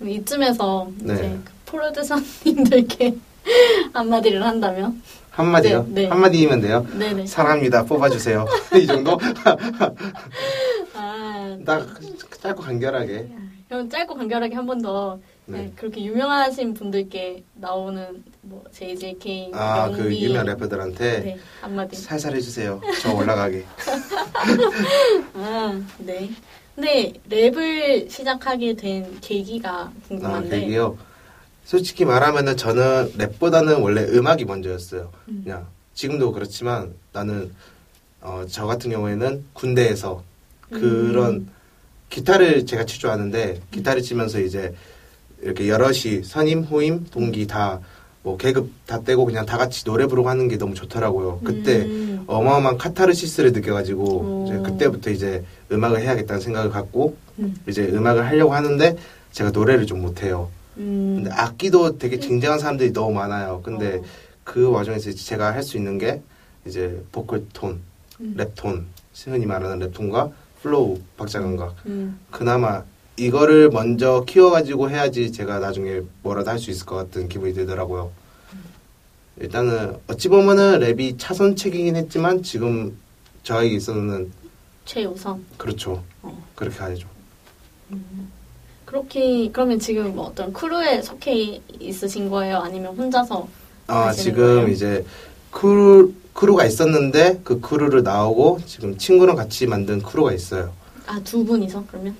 이쯤에서 0.02 0.90
네. 0.99 1.14
이제 1.14 1.38
그 1.45 1.52
프로듀서님들께 1.66 3.16
한마디를 3.92 4.42
한다면 4.42 5.02
한마디요? 5.31 5.87
네, 5.88 6.02
네. 6.02 6.09
한마디면 6.09 6.61
돼요? 6.61 6.87
네네. 6.92 7.26
사랑합니다. 7.26 7.85
뽑아주세요. 7.85 8.45
이 8.76 8.87
정도? 8.87 9.19
아, 10.95 11.57
딱 11.64 11.88
짧고 12.42 12.62
간결하게. 12.62 13.28
그럼 13.72 13.88
짧고 13.88 14.16
간결하게 14.16 14.54
한 14.54 14.66
번더 14.66 15.18
네. 15.46 15.72
그렇게 15.74 16.04
유명하신 16.04 16.74
분들께 16.74 17.42
나오는 17.54 18.22
뭐 18.42 18.62
JJK, 18.70 19.52
아, 19.54 19.88
그 19.88 20.00
영미, 20.00 20.22
유명 20.22 20.44
래퍼들한테 20.44 21.20
네 21.20 21.38
한마디. 21.62 21.96
살살 21.96 22.36
해주세요. 22.36 22.82
저 23.00 23.14
올라가게. 23.14 23.64
아, 25.32 25.80
네. 26.00 26.28
근데 26.74 27.14
랩을 27.30 28.10
시작하게 28.10 28.74
된 28.76 29.18
계기가 29.22 29.84
아, 29.84 29.92
궁금한데. 30.06 30.50
되게요. 30.50 30.98
솔직히 31.64 32.04
말하면은 32.04 32.58
저는 32.58 33.12
랩보다는 33.16 33.82
원래 33.82 34.02
음악이 34.02 34.44
먼저였어요. 34.44 35.10
음. 35.28 35.40
그냥 35.44 35.66
지금도 35.94 36.32
그렇지만 36.32 36.92
나는 37.14 37.50
어, 38.20 38.44
저 38.50 38.66
같은 38.66 38.90
경우에는 38.90 39.46
군대에서 39.54 40.22
그런 40.68 41.34
음. 41.36 41.62
기타를 42.16 42.66
제가 42.66 42.85
칠 42.85 43.00
줄 43.00 43.11
아는데 43.11 43.61
기타를 43.71 44.02
치면서 44.02 44.40
이제 44.40 44.75
이렇게 45.40 45.69
여럿이 45.69 46.23
선임, 46.25 46.62
후임, 46.62 47.07
동기 47.11 47.47
다 47.47 47.81
뭐 48.25 48.37
계급 48.37 48.71
다 48.87 49.02
떼고 49.02 49.25
그냥 49.25 49.45
다 49.47 49.59
같이 49.59 49.83
노래 49.85 50.07
부르고 50.07 50.28
하는 50.28 50.47
게 50.47 50.57
너무 50.57 50.75
좋더라고요. 50.75 51.40
그때 51.42 51.78
음. 51.83 52.23
어마어마한 52.28 52.78
카타르시스를 52.78 53.50
느껴가지고 53.52 54.04
오. 54.04 54.47
이제 54.47 54.59
그때부터 54.59 55.11
이제 55.11 55.45
음악을 55.73 56.00
해야겠다는 56.00 56.40
생각을 56.40 56.71
갖고 56.71 57.16
음. 57.40 57.57
이제 57.69 57.83
음악을 57.83 58.25
하려고 58.25 58.54
하는데 58.54 58.97
제가 59.33 59.50
노래를 59.50 59.87
좀 59.87 60.02
못해요. 60.02 60.50
음. 60.76 61.14
근데 61.16 61.31
악기도 61.33 61.99
되게 61.99 62.21
쟁쟁한 62.21 62.61
사람들이 62.61 62.92
너무 62.92 63.12
많아요. 63.12 63.61
근데 63.64 63.97
어. 63.97 64.02
그 64.45 64.71
와중에서 64.71 65.11
제가 65.12 65.52
할 65.52 65.64
수 65.64 65.76
있는 65.76 65.99
게 65.99 66.23
이제 66.64 67.02
보컬 67.11 67.45
톤, 67.52 67.81
음. 68.21 68.37
랩톤, 68.38 68.85
흔히 69.25 69.47
말하는 69.47 69.81
랩 69.81 69.92
톤과 69.92 70.31
flow, 70.62 70.99
박자 71.16 71.40
감각. 71.40 71.75
음. 71.87 72.19
그나마 72.31 72.85
이거를 73.16 73.69
먼저 73.71 74.25
키워가지고 74.26 74.90
해야지 74.90 75.33
제가 75.33 75.59
나중에 75.59 76.01
뭐라도 76.22 76.51
할 76.51 76.59
수 76.59 76.70
있을 76.70 76.87
것 76.87 76.96
같은 76.96 77.29
기분이 77.29 77.53
들더라고요. 77.53 78.11
일단은 79.38 79.96
어찌 80.07 80.29
보면은 80.29 80.81
랩이 80.81 81.18
차선책이긴 81.18 81.96
했지만 81.96 82.42
지금 82.42 82.96
저에게 83.42 83.77
있어서는 83.77 84.31
최우선. 84.85 85.44
그렇죠. 85.57 86.03
어. 86.22 86.46
그렇게 86.55 86.77
가야죠. 86.79 87.09
그렇게 88.85 89.51
그러면 89.51 89.79
지금 89.79 90.14
뭐 90.14 90.27
어떤 90.27 90.53
crew에 90.52 91.00
속해 91.03 91.61
있으신 91.81 92.29
거예요? 92.29 92.59
아니면 92.59 92.94
혼자서? 92.96 93.48
아 93.87 94.12
지금 94.12 94.44
거예요? 94.44 94.68
이제 94.68 95.05
crew 95.50 96.12
crew가 96.33 96.64
있었는데 96.64 97.40
그 97.45 97.61
crew를 97.61 98.02
나오고 98.03 98.61
지금 98.66 98.97
친구랑 98.99 99.37
같이 99.37 99.66
만든 99.66 100.01
crew가 100.02 100.33
있어요. 100.33 100.73
아 101.07 101.21
두 101.25 101.45
분이서 101.45 101.85
그러면? 101.88 102.14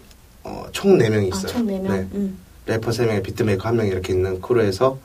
어, 0.45 0.67
총 0.73 0.99
4명이 0.99 1.29
있어요. 1.29 1.45
아 1.51 1.54
총 1.54 1.67
네 1.67 1.79
명. 1.79 1.93
네. 1.93 2.07
음. 2.15 2.39
래퍼 2.67 2.91
3명에 2.91 3.23
beat 3.23 3.43
maker 3.43 3.69
1명 3.71 3.89
이렇게 3.89 4.13
있는 4.13 4.41
crew에서 4.41 4.99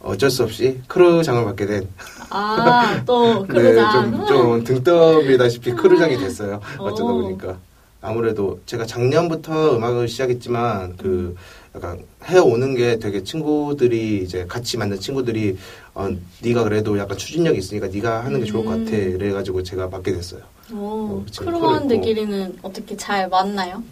어쩔 0.00 0.30
수 0.30 0.42
없이 0.42 0.80
crew장을 0.88 1.44
맡게 1.44 1.66
된 1.66 1.88
아 2.28 2.58
또 2.58 3.46
네, 3.48 3.54
crew장. 3.54 4.12
좀, 4.12 4.26
좀 4.26 4.64
등떠밀다시피 4.64 5.72
crew장이 5.74 6.18
됐어요. 6.18 6.60
오. 6.78 6.84
어쩌다 6.84 7.12
보니까. 7.12 7.56
아무래도 8.00 8.60
제가 8.66 8.84
작년부터 8.84 9.76
음악을 9.76 10.08
시작했지만 10.08 10.96
그 10.98 11.34
약간 11.74 11.98
해오는 12.26 12.74
게 12.74 12.98
되게 12.98 13.24
친구들이 13.24 14.22
이제 14.22 14.44
같이 14.46 14.76
만든 14.76 15.00
친구들이 15.00 15.56
어, 15.94 16.08
네가 16.42 16.64
그래도 16.64 16.98
약간 16.98 17.16
추진력이 17.16 17.58
있으니까 17.58 17.86
네가 17.86 18.24
하는 18.24 18.40
게 18.40 18.46
좋을 18.46 18.64
것 18.64 18.70
같아. 18.70 18.80
음. 18.96 19.12
그래가지고 19.18 19.62
제가 19.62 19.88
맡게 19.88 20.12
됐어요. 20.12 20.42
오, 20.72 20.76
어, 20.76 21.26
지금 21.30 21.46
crew원들끼리는 21.46 22.58
어떻게 22.62 22.96
잘 22.96 23.28
맞나요? 23.28 23.82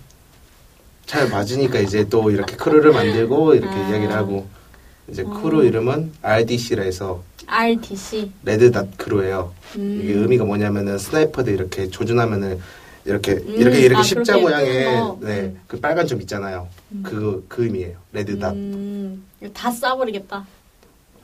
잘 1.07 1.29
맞으니까 1.29 1.79
이제 1.79 2.09
또 2.09 2.31
이렇게 2.31 2.57
crew를 2.57 2.93
만들고 2.93 3.55
이렇게 3.55 3.75
아. 3.75 3.91
이야기를 3.91 4.13
하고 4.13 4.47
이제 5.09 5.23
어. 5.23 5.41
크루 5.41 5.65
이름은 5.65 6.13
RDC라 6.23 6.83
해서 6.83 7.23
RDC. 7.47 8.33
Red 8.45 8.71
Dot 8.71 8.97
crew예요. 8.97 9.53
음. 9.77 10.01
이게 10.03 10.15
의미가 10.15 10.45
뭐냐면은 10.45 10.99
sniper들 10.99 11.53
이렇게 11.53 11.89
조준하면은 11.89 12.59
이렇게 13.05 13.33
음, 13.33 13.49
이렇게 13.49 13.81
이렇게 13.81 13.99
아, 13.99 14.03
십자 14.03 14.39
모양의 14.39 14.85
뜨는 14.85 14.99
거. 15.01 15.19
네, 15.23 15.41
음. 15.41 15.61
그 15.67 15.79
빨간 15.81 16.07
점 16.07 16.21
있잖아요. 16.21 16.69
음. 16.93 17.03
그, 17.05 17.45
그 17.49 17.65
의미예요. 17.65 17.97
Red 18.13 18.31
Dot. 18.31 18.55
음, 18.55 19.25
다 19.53 19.71
쏴버리겠다. 19.71 20.45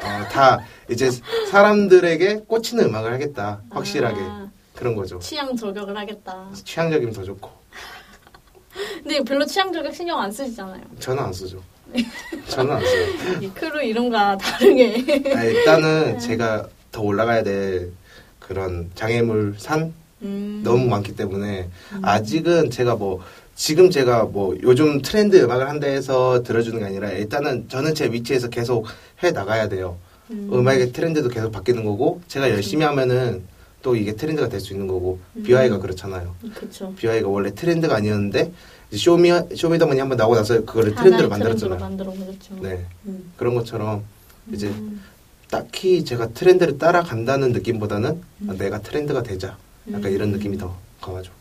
어, 0.03 0.29
다 0.31 0.61
이제 0.91 1.11
사람들에게 1.51 2.45
꽂히는 2.47 2.85
음악을 2.87 3.13
하겠다. 3.13 3.63
확실하게 3.71 4.21
아, 4.21 4.49
그런 4.75 4.95
거죠. 4.95 5.19
취향 5.19 5.57
저격을 5.57 5.97
하겠다. 5.97 6.49
취향적이면 6.65 7.13
더 7.15 7.25
좋고. 7.25 7.51
근데 9.03 9.23
별로 9.25 9.45
취향 9.45 9.73
저격 9.73 9.95
신경 9.95 10.21
안 10.21 10.31
쓰시잖아요. 10.31 10.83
저는 11.01 11.23
안 11.25 11.33
쓰죠. 11.33 11.63
저는 12.49 12.73
안 12.77 12.81
써요. 12.85 13.41
이 13.41 13.49
크루 13.55 13.83
이름과 13.83 14.37
다르게. 14.39 15.35
아, 15.35 15.43
일단은 15.45 16.19
제가 16.19 16.69
더 16.93 17.03
올라가야 17.03 17.43
될 17.43 17.91
그런 18.39 18.91
장애물 18.95 19.57
산 19.59 19.93
음. 20.23 20.61
너무 20.65 20.87
많기 20.87 21.15
때문에 21.17 21.69
아직은 22.03 22.71
제가 22.71 22.97
뭐 22.97 23.23
지금 23.59 23.91
제가 23.91 24.23
뭐 24.23 24.57
요즘 24.63 25.03
트렌드 25.03 25.35
음악을 25.43 25.69
한다 25.69 25.89
해서 25.89 26.45
들어주는 26.45 26.79
게 26.79 26.85
아니라 26.85 27.11
일단은 27.11 27.69
저는 27.69 27.93
제 27.93 28.07
위치에서 28.07 28.49
계속 28.49 28.87
해 29.25 29.33
나가야 29.33 29.69
돼요. 29.69 29.99
음. 30.31 30.49
음악의 30.53 30.93
트렌드도 30.93 31.29
계속 31.29 31.51
바뀌는 31.51 31.85
거고 31.85 32.21
제가 32.29 32.51
열심히 32.51 32.85
하면은 32.85 33.43
또 33.83 33.97
이게 33.97 34.13
트렌드가 34.15 34.49
될 34.49 34.61
수 34.61 34.73
있는 34.75 34.87
거고 34.87 35.19
음. 35.35 35.43
비와이가 35.43 35.79
그렇잖아요. 35.79 36.37
그쵸. 36.55 36.95
비와이가 36.95 37.29
원래 37.29 37.53
트렌드가 37.53 37.97
아니었는데 37.97 38.53
쇼미 38.95 39.33
쇼미더머니 39.57 39.99
한번 39.99 40.17
나오고 40.19 40.37
나서 40.37 40.55
그거를 40.65 40.95
트렌드로 40.95 41.29
하나의 41.29 41.57
트렌드로 41.57 41.71
만들었잖아요. 41.77 41.81
만들어 41.81 42.11
보셨죠. 42.13 42.63
네 42.63 42.87
음. 43.07 43.33
그런 43.37 43.57
것처럼 43.57 44.05
이제 44.53 44.69
음. 44.69 45.03
딱히 45.51 46.05
제가 46.05 46.29
트렌드를 46.29 46.79
따라간다는 46.79 47.51
느낌보다는 47.51 48.23
음. 48.43 48.51
아, 48.51 48.55
내가 48.55 48.81
트렌드가 48.81 49.25
되자 49.25 49.57
약간 49.89 50.05
음. 50.05 50.13
이런 50.13 50.31
느낌이 50.31 50.57
더 50.59 50.77
강하죠. 51.01 51.33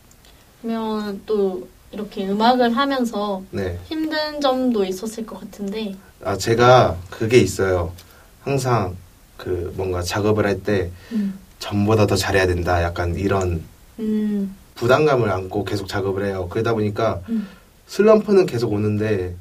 그러면 0.64 1.22
또 1.28 1.68
이렇게 1.92 2.28
음악을 2.28 2.76
하면서 2.76 3.42
네. 3.52 3.80
힘든 3.86 4.42
점도 4.42 4.84
있었을 4.84 5.26
것 5.26 5.40
같은데. 5.40 5.96
아, 6.24 6.38
제가 6.38 6.98
그게 7.10 7.38
있어요. 7.38 7.94
항상 8.42 8.96
그 9.38 9.74
뭔가 9.76 10.02
작업을 10.02 10.46
할때 10.46 10.92
음. 11.12 11.40
전보다 11.60 12.08
더 12.08 12.16
잘해야 12.16 12.48
된다. 12.48 12.84
약간 12.84 13.16
이런 13.16 13.64
음. 14.00 14.56
부담감을 14.76 15.30
안고 15.30 15.64
계속 15.64 15.88
작업을 15.88 16.26
해요. 16.26 16.48
그러다 16.50 16.74
보니까 16.74 17.22
음. 17.30 17.48
슬럼프는 17.88 18.46
계속 18.46 18.74
오는데 18.74 19.36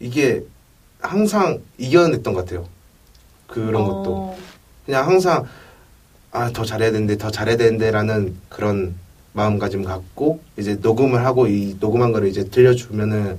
이게 0.00 0.44
항상 1.00 1.60
이겨냈던 1.78 2.34
것 2.34 2.44
같아요. 2.44 2.66
그런 3.46 3.84
것도. 3.84 4.14
어. 4.14 4.38
그냥 4.84 5.06
항상 5.06 5.46
아, 6.30 6.50
더 6.52 6.64
잘해야 6.64 6.92
되는데, 6.92 7.16
더 7.16 7.30
잘해야 7.30 7.56
되는데라는 7.56 8.36
그런 8.50 8.94
마음가짐 9.42 9.84
갖고 9.84 10.40
이제 10.58 10.74
녹음을 10.82 11.24
하고 11.24 11.46
이 11.46 11.76
녹음한 11.78 12.10
거를 12.10 12.28
이제 12.28 12.44
들려주면은 12.44 13.38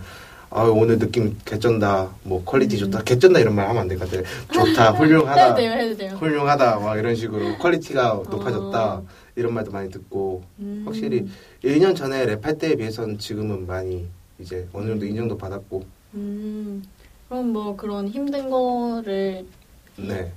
아, 0.51 0.63
오늘 0.63 0.97
느낌 0.97 1.37
개쩐다. 1.45 2.09
뭐 2.23 2.43
quality 2.43 2.77
음. 2.77 2.79
좋다. 2.91 3.03
개쩐다 3.03 3.39
이런 3.39 3.53
말 3.53 3.67
하면 3.69 3.83
안 3.83 3.99
같아. 3.99 4.17
좋다. 4.51 4.93
해도 4.95 4.97
훌륭하다. 4.97 5.55
돼요, 5.55 5.71
해도 5.73 5.97
돼요. 5.97 6.15
훌륭하다. 6.17 6.79
막 6.79 6.97
이런 6.97 7.15
식으로 7.15 7.57
quality가 7.59 8.23
높아졌다. 8.29 8.93
어. 8.95 9.05
이런 9.35 9.53
말도 9.53 9.71
많이 9.71 9.91
듣고 9.91 10.43
음. 10.59 10.83
확실히 10.85 11.27
1년 11.63 11.95
전에 11.95 12.25
랩할 12.25 12.57
때에 12.57 12.75
비해서는 12.75 13.19
지금은 13.19 13.67
많이 13.67 14.07
이제 14.39 14.67
어느 14.73 14.87
정도 14.87 15.05
인정도 15.05 15.37
받았고 15.37 15.85
음. 16.15 16.83
그럼 17.27 17.53
뭐 17.53 17.75
그런 17.75 18.07
힘든 18.07 18.49
거를 18.49 19.45
네 19.95 20.31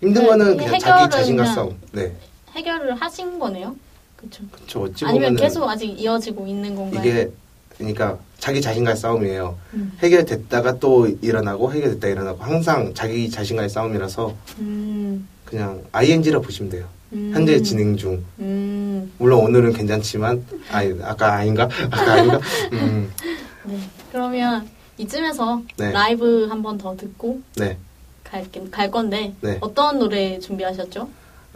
힘든 0.00 0.22
네, 0.22 0.28
거는 0.28 0.56
그냥 0.56 0.78
자기 0.78 1.10
자신과 1.10 1.44
싸움 1.54 1.78
네 1.92 2.14
해결을 2.50 2.94
하신 2.96 3.38
거네요. 3.38 3.74
그렇죠. 4.22 4.44
그쵸 4.50 4.82
어찌 4.82 5.04
아니면 5.04 5.36
계속 5.36 5.68
아직 5.68 5.86
이어지고 5.98 6.46
있는 6.46 6.74
건가요? 6.74 7.00
이게 7.00 7.30
그러니까 7.76 8.18
자기 8.38 8.60
자신과의 8.60 8.96
싸움이에요 8.96 9.58
음. 9.74 9.92
해결됐다가 10.00 10.78
또 10.78 11.08
일어나고 11.20 11.72
해결됐다 11.72 12.08
일어나고 12.08 12.42
항상 12.42 12.92
자기 12.94 13.28
자신과의 13.30 13.68
싸움이라서 13.68 14.34
음. 14.58 15.28
그냥 15.44 15.82
ING라 15.92 16.40
보시면 16.40 16.70
돼요 16.70 16.86
음. 17.12 17.30
현재 17.34 17.60
진행 17.62 17.96
중 17.96 18.22
음. 18.38 19.10
물론 19.18 19.40
오늘은 19.44 19.72
괜찮지만 19.72 20.44
아니 20.70 20.94
아까 21.02 21.32
아닌가 21.34 21.64
아까 21.90 22.12
아닌가 22.12 22.40
음, 22.72 23.10
네. 23.64 23.78
그러면 24.12 24.68
이쯤에서 24.98 25.62
네. 25.76 25.90
라이브 25.92 26.46
한 26.48 26.62
번 26.62 26.78
더 26.78 26.96
듣고 26.96 27.40
네 27.56 27.76
갈, 28.22 28.46
갈 28.70 28.90
건데 28.90 29.34
네. 29.40 29.58
어떤 29.60 29.98
노래 29.98 30.38
준비하셨죠? 30.38 31.08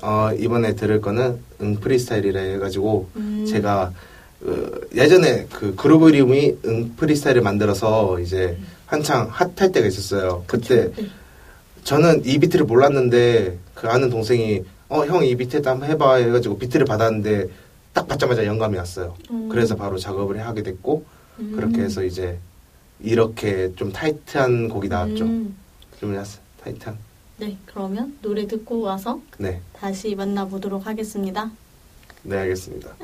어, 0.03 0.31
이번에 0.39 0.75
들을 0.75 1.01
거는 1.01 1.39
응 1.63 1.77
프리스타일이라 1.77 2.41
해가지고 2.41 3.09
음. 3.17 3.47
제가 3.49 3.93
어, 4.43 4.71
예전에 4.95 5.47
그 5.53 5.75
그룹 5.75 6.09
이름이 6.09 6.57
응 6.67 6.95
프리스타일을 6.97 7.43
만들어서 7.43 8.21
이제 8.21 8.57
한창 8.87 9.29
핫할 9.31 9.73
때가 9.73 9.87
있었어요. 9.87 10.45
그때 10.47 10.93
네. 10.95 11.09
저는 11.85 12.25
이 12.25 12.39
비트를 12.39 12.67
몰랐는데 12.67 13.59
그 13.75 13.89
아는 13.89 14.11
동생이 14.11 14.63
어 14.89 15.05
형 15.07 15.25
이 15.25 15.35
비트 15.35 15.67
한번 15.67 15.89
해봐 15.91 16.17
해가지고 16.17 16.59
비트를 16.59 16.87
받았는데 16.87 17.49
딱 17.93 18.07
받자마자 18.07 18.45
영감이 18.47 18.77
왔어요. 18.77 19.17
음. 19.31 19.49
그래서 19.49 19.75
바로 19.75 19.99
작업을 19.99 20.39
하게 20.47 20.63
됐고 20.63 21.05
음. 21.41 21.53
그렇게 21.57 21.81
해서 21.83 22.05
이제 22.05 22.39
이렇게 23.01 23.73
좀 23.77 23.93
타이트한 23.93 24.69
곡이 24.69 24.89
나왔죠. 24.89 25.25
음. 25.25 25.57
좀 25.99 26.15
타이트한. 26.63 26.97
네, 27.39 27.59
그러면 27.67 28.19
노래 28.23 28.47
듣고 28.47 28.81
와서 28.81 29.21
네, 29.39 29.61
다시 29.75 30.15
만나보도록 30.15 30.87
하겠습니다. 30.87 31.51
네 32.23 32.39
알겠습니다. 32.39 32.97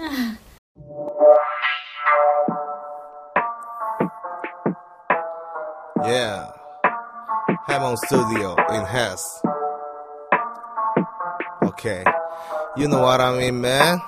Yeah. 6.05 6.51
Hamon 7.68 7.97
Studio 7.97 8.57
in 8.71 8.85
Hess. 8.85 9.40
Okay. 11.62 12.03
You 12.77 12.88
know 12.88 13.03
what 13.03 13.21
I 13.21 13.38
mean, 13.38 13.61
man? 13.61 14.01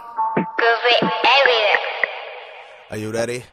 Are 2.90 2.98
you 2.98 3.12
ready? 3.12 3.44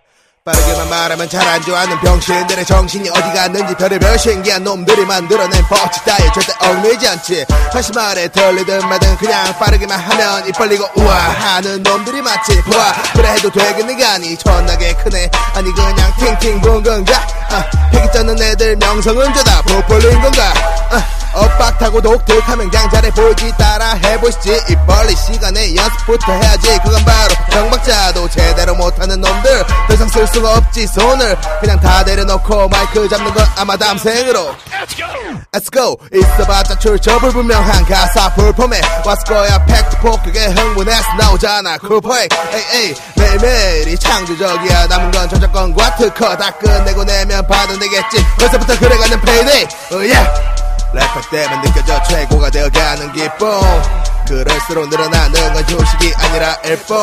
빠르게만 0.45 0.89
말하면 0.89 1.29
잘 1.29 1.47
안 1.47 1.61
좋아하는 1.61 1.99
병신들의 1.99 2.65
정신이 2.65 3.09
어디 3.09 3.21
갔는지 3.21 3.75
별의별 3.75 4.17
신기한 4.17 4.63
놈들이 4.63 5.05
만들어낸 5.05 5.61
법칙 5.67 6.03
따위 6.03 6.23
절대 6.33 6.51
얽매이지 6.65 7.07
않지. 7.09 7.45
다시 7.71 7.91
말해 7.91 8.27
들리든 8.29 8.87
말든 8.89 9.17
그냥 9.17 9.53
빠르게만 9.59 9.99
하면 9.99 10.47
입 10.47 10.53
벌리고 10.57 10.87
우와 10.95 11.13
하는 11.15 11.83
놈들이 11.83 12.23
많지. 12.23 12.59
보아 12.63 12.93
그래 13.13 13.33
해도 13.33 13.51
되겠는가 13.51 14.13
아니 14.13 14.35
존나게 14.35 14.95
크네. 15.03 15.29
아니 15.53 15.71
그냥 15.73 16.13
팅팅 16.17 16.59
본 16.61 16.81
건가. 16.81 17.13
아, 17.51 17.63
패기 17.91 18.11
쩌는 18.11 18.41
애들 18.41 18.77
명성은 18.77 19.33
저다 19.35 19.61
부풀린 19.61 20.21
건가? 20.21 20.53
아, 20.89 21.03
엇박 21.33 21.79
타고 21.79 22.01
독특하면 22.01 22.71
잘해 22.71 23.09
보지 23.11 23.51
따라 23.57 23.93
해보시지. 23.93 24.61
입 24.69 24.85
벌리 24.85 25.15
시간에 25.15 25.75
연습부터 25.75 26.33
해야지. 26.33 26.79
그건 26.83 27.03
바로 27.05 27.33
정박자도 27.51 28.29
제대로 28.29 28.75
못하는 28.75 29.19
놈들. 29.21 29.65
더 29.87 29.93
이상 29.93 30.07
쓸 30.09 30.27
수가 30.27 30.57
없지 30.57 30.87
손을. 30.87 31.37
그냥 31.59 31.79
다 31.79 32.03
내려놓고 32.03 32.67
마이크 32.69 33.07
잡는 33.07 33.33
건 33.33 33.45
아마 33.55 33.77
다음 33.77 33.97
생으로. 33.97 34.55
Let's 35.53 35.71
go! 35.71 35.97
있어봤자 36.13 36.79
출처불 36.79 37.31
분명한 37.31 37.85
가사 37.85 38.33
불폼에 38.33 38.81
왔을 39.05 39.23
거야. 39.25 39.65
팩트포 39.65 40.21
그게 40.23 40.45
흥분해서 40.47 41.13
나오잖아. 41.17 41.77
쿨포획 41.77 42.29
에이 42.53 42.63
에이 42.73 42.95
매일매일이 43.15 43.97
창조적이야. 43.97 44.87
남은 44.87 45.11
건 45.11 45.29
저작권과 45.29 45.95
특허 45.95 46.35
다 46.37 46.51
끝내고 46.51 47.03
내면 47.03 47.45
받아내겠지. 47.47 48.25
벌써부터 48.39 48.79
그래가는 48.79 49.21
페이데이 49.21 49.67
oh 49.91 50.13
yeah 50.13 50.60
래퍼 50.93 51.21
때문에 51.29 51.61
느껴져 51.61 52.01
최고가 52.03 52.49
되어가는 52.49 53.13
기쁨. 53.13 53.61
그럴수록 54.27 54.89
늘어나는 54.89 55.53
건 55.53 55.63
휴식이 55.63 56.13
아니라 56.17 56.55
일뿐 56.63 56.95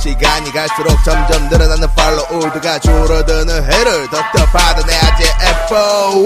시간이 0.00 0.52
갈수록 0.52 0.96
점점 1.04 1.48
늘어나는 1.48 1.88
팔로우드가 1.94 2.78
줄어드는 2.78 3.72
해를 3.72 4.08
더더 4.10 4.44
받아내야지 4.46 5.24
F 5.42 5.74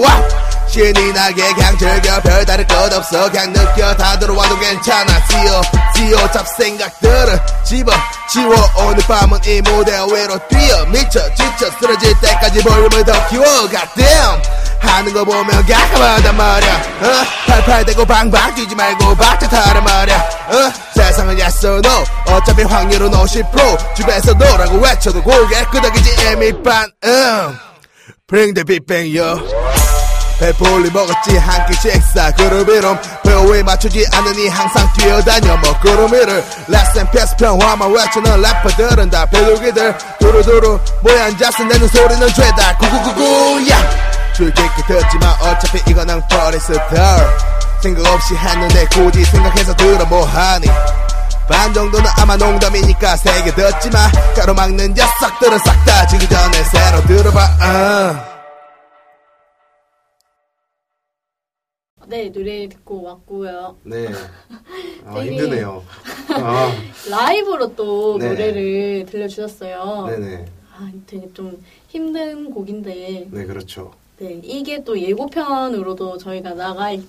와! 0.01 0.23
신이 0.67 1.13
나게 1.13 1.53
그냥 1.53 1.77
즐겨 1.77 2.19
별다를 2.21 2.65
것 2.65 2.91
없어. 2.93 3.29
그냥 3.29 3.53
느껴 3.53 3.95
다 3.95 4.17
들어와도 4.17 4.57
괜찮아. 4.57 5.25
지어 5.27 5.61
지어 5.95 6.31
잡생각들은 6.31 7.39
집어 7.63 7.91
지워. 8.31 8.55
오늘 8.77 8.97
밤은 9.07 9.39
이 9.45 9.61
무대 9.61 9.91
위로 9.91 10.39
뛰어. 10.47 10.85
미쳐 10.85 11.19
지쳐 11.35 11.69
쓰러질 11.79 12.19
때까지 12.21 12.63
볼륨을 12.63 13.05
더 13.05 13.27
키워. 13.27 13.45
Goddamn 13.69 14.41
하는 14.83 15.13
거 15.13 15.23
보면 15.23 15.65
깜깜하단 15.65 16.35
말이야 16.37 16.73
어? 16.75 17.07
팔팔대고 17.47 18.05
방방 18.05 18.53
뛰지 18.55 18.75
말고 18.75 19.15
박자 19.15 19.47
타란 19.49 19.83
말이야 19.83 20.17
어? 20.17 20.73
세상은 20.95 21.39
yes 21.39 21.65
or 21.65 21.81
no. 21.83 22.03
어차피 22.35 22.63
확률은 22.63 23.09
50% 23.11 23.95
집에서 23.95 24.33
노라고 24.33 24.77
외쳐도 24.77 25.21
고개 25.23 25.63
끄덕이지 25.65 26.27
애미반 26.27 26.89
음. 27.05 27.57
Bring 28.27 28.53
the 28.55 28.63
beat 28.65 28.85
bang 28.87 29.17
yo. 29.19 29.37
배불리 30.39 30.89
먹었지 30.89 31.37
한 31.37 31.65
끼 31.67 31.73
식사. 31.79 32.31
그룹 32.31 32.67
이름 32.67 32.97
배우에 33.23 33.61
맞추지 33.63 34.05
않으니 34.11 34.47
항상 34.49 34.87
뛰어다녀. 34.97 35.55
먹구름 35.57 36.11
위를 36.11 36.43
레슨 36.67 37.09
패스 37.11 37.35
평화만 37.37 37.91
외치는 37.91 38.41
래퍼들은 38.41 39.09
다 39.11 39.25
배도기들. 39.27 39.95
두루두루 40.19 40.79
모여 41.01 41.23
앉아서 41.25 41.63
내는 41.63 41.87
소리는 41.87 42.27
죄다. 42.33 42.75
구구구구야 42.77 44.12
줄 44.33 44.51
깊게 44.53 44.81
듣지만 44.87 45.29
어차피 45.41 45.79
이거는 45.89 46.21
포리스터 46.27 46.73
생각 47.81 48.13
없이 48.13 48.35
했는데 48.35 48.85
굳이 48.87 49.23
생각해서 49.25 49.75
들어 49.75 50.05
뭐하니 50.05 50.67
반 51.47 51.73
정도는 51.73 52.09
아마 52.17 52.35
농담이니까 52.37 53.17
세게 53.17 53.53
듣지마 53.53 54.11
가로막는 54.35 54.93
녀석들은 54.93 55.57
싹 55.59 55.85
다 55.85 56.07
지기 56.07 56.27
전에 56.27 56.63
새로 56.63 57.01
들어봐 57.05 57.39
아. 57.59 58.29
네, 62.07 62.29
노래 62.31 62.67
듣고 62.67 63.01
왔고요. 63.01 63.77
네. 63.83 64.07
아, 65.05 65.19
힘드네요. 65.19 65.83
아, 66.35 66.71
라이브로 67.09 67.75
또 67.75 68.17
네. 68.19 68.27
노래를 68.29 69.05
들려주셨어요. 69.09 70.07
네네. 70.09 70.45
아, 70.75 70.91
되게 71.07 71.31
좀 71.33 71.63
힘든 71.87 72.51
곡인데, 72.51 73.27
네, 73.31 73.45
그렇죠. 73.45 73.91
네, 74.23 74.39
이게 74.41 74.81
또 74.85 74.97
예고편으로도 74.97 76.17
저희가 76.17 76.53
있... 76.93 77.03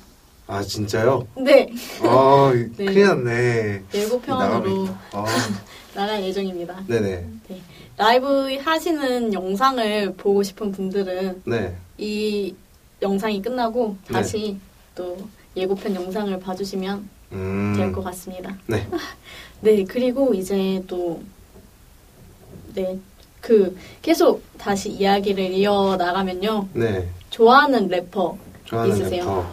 아, 0.49 0.61
진짜요? 0.61 1.25
네, 1.37 1.71
아, 2.03 2.53
네. 2.77 2.85
큰일 2.87 3.07
났네. 3.07 3.83
예고편으로 3.95 4.87
나가면- 4.89 4.97
아, 5.13 5.25
나갈 5.95 6.25
예정입니다. 6.25 6.83
네네. 6.89 7.25
네. 7.49 7.61
라이브 7.97 8.53
하시는 8.57 9.33
영상을 9.33 10.15
보고 10.17 10.43
싶은 10.43 10.73
분들은 10.73 11.43
네. 11.47 11.77
이 11.99 12.53
영상이 13.01 13.41
끝나고 13.41 13.97
네. 14.09 14.13
다시 14.13 14.57
또 14.97 15.17
예고편 15.57 15.95
영상을 15.95 16.37
봐주시면 16.41 17.09
음. 17.31 17.75
될 17.77 17.93
것 17.93 18.03
같습니다. 18.03 18.57
네. 18.67 18.85
네, 19.63 19.85
그리고 19.85 20.35
이제 20.35 20.83
또, 20.89 21.23
네, 22.75 22.99
그, 23.45 23.77
계속 24.01 24.43
다시 24.57 24.91
이야기를 24.91 25.51
이어 25.53 25.97
나가면요. 25.99 26.69
네. 26.73 27.07
좋아하는 27.29 27.89
래퍼 27.89 28.39
좋아하는 28.65 28.97
있으세요? 28.97 29.21
래퍼. 29.21 29.47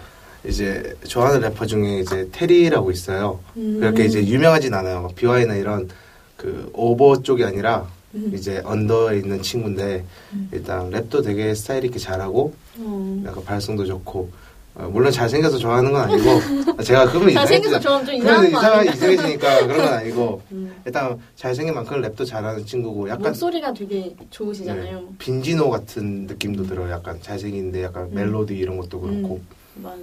이제, 0.47 0.95
좋아하는 1.05 1.41
래퍼 1.41 1.65
중에 1.65 1.99
이제 1.99 2.29
테리라고 2.31 2.89
있어요. 2.89 3.41
음. 3.57 3.81
그렇게 3.81 4.05
이제 4.05 4.25
유명하진 4.25 4.73
않아요. 4.73 5.01
막 5.01 5.15
비와이나 5.15 5.55
이런 5.55 5.89
그 6.37 6.71
오버 6.73 7.21
쪽이 7.21 7.43
아니라 7.43 7.85
음. 8.15 8.31
이제 8.33 8.61
언더에 8.63 9.17
있는 9.17 9.41
친구인데 9.41 10.05
일단 10.53 10.89
랩도 10.89 11.23
되게 11.25 11.53
스타일 11.53 11.83
있게 11.83 11.99
잘하고 11.99 12.53
어, 12.79 13.23
약간 13.25 13.43
발성도 13.43 13.85
좋고 13.85 14.19
어, 14.19 14.40
물론 14.73 15.11
잘생겨서 15.11 15.57
좋아하는 15.57 15.91
건 15.91 16.01
아니고 16.09 16.79
제가 16.83 17.09
그러면 17.11 17.33
잘생겨서 17.33 17.79
좋아하면 17.79 18.05
좀 18.05 18.15
이상한 18.15 18.39
아닌가? 18.39 18.83
이상해지니까 18.83 19.67
그런 19.67 19.77
건 19.77 19.93
아니고 19.93 20.41
음. 20.51 20.73
일단 20.85 21.19
잘생긴 21.35 21.75
만큼 21.75 22.01
랩도 22.01 22.25
잘하는 22.25 22.65
친구고 22.65 23.09
약간 23.09 23.23
목소리가 23.23 23.73
되게 23.73 24.15
좋으시잖아요. 24.29 24.99
네, 24.99 25.07
빈지노 25.17 25.69
같은 25.69 26.25
느낌도 26.25 26.67
들어요. 26.67 26.91
약간 26.91 27.21
잘생긴데 27.21 27.83
약간 27.83 28.05
음. 28.05 28.15
멜로디 28.15 28.55
이런 28.55 28.77
것도 28.77 29.01
그렇고 29.01 29.41
맞아. 29.75 29.97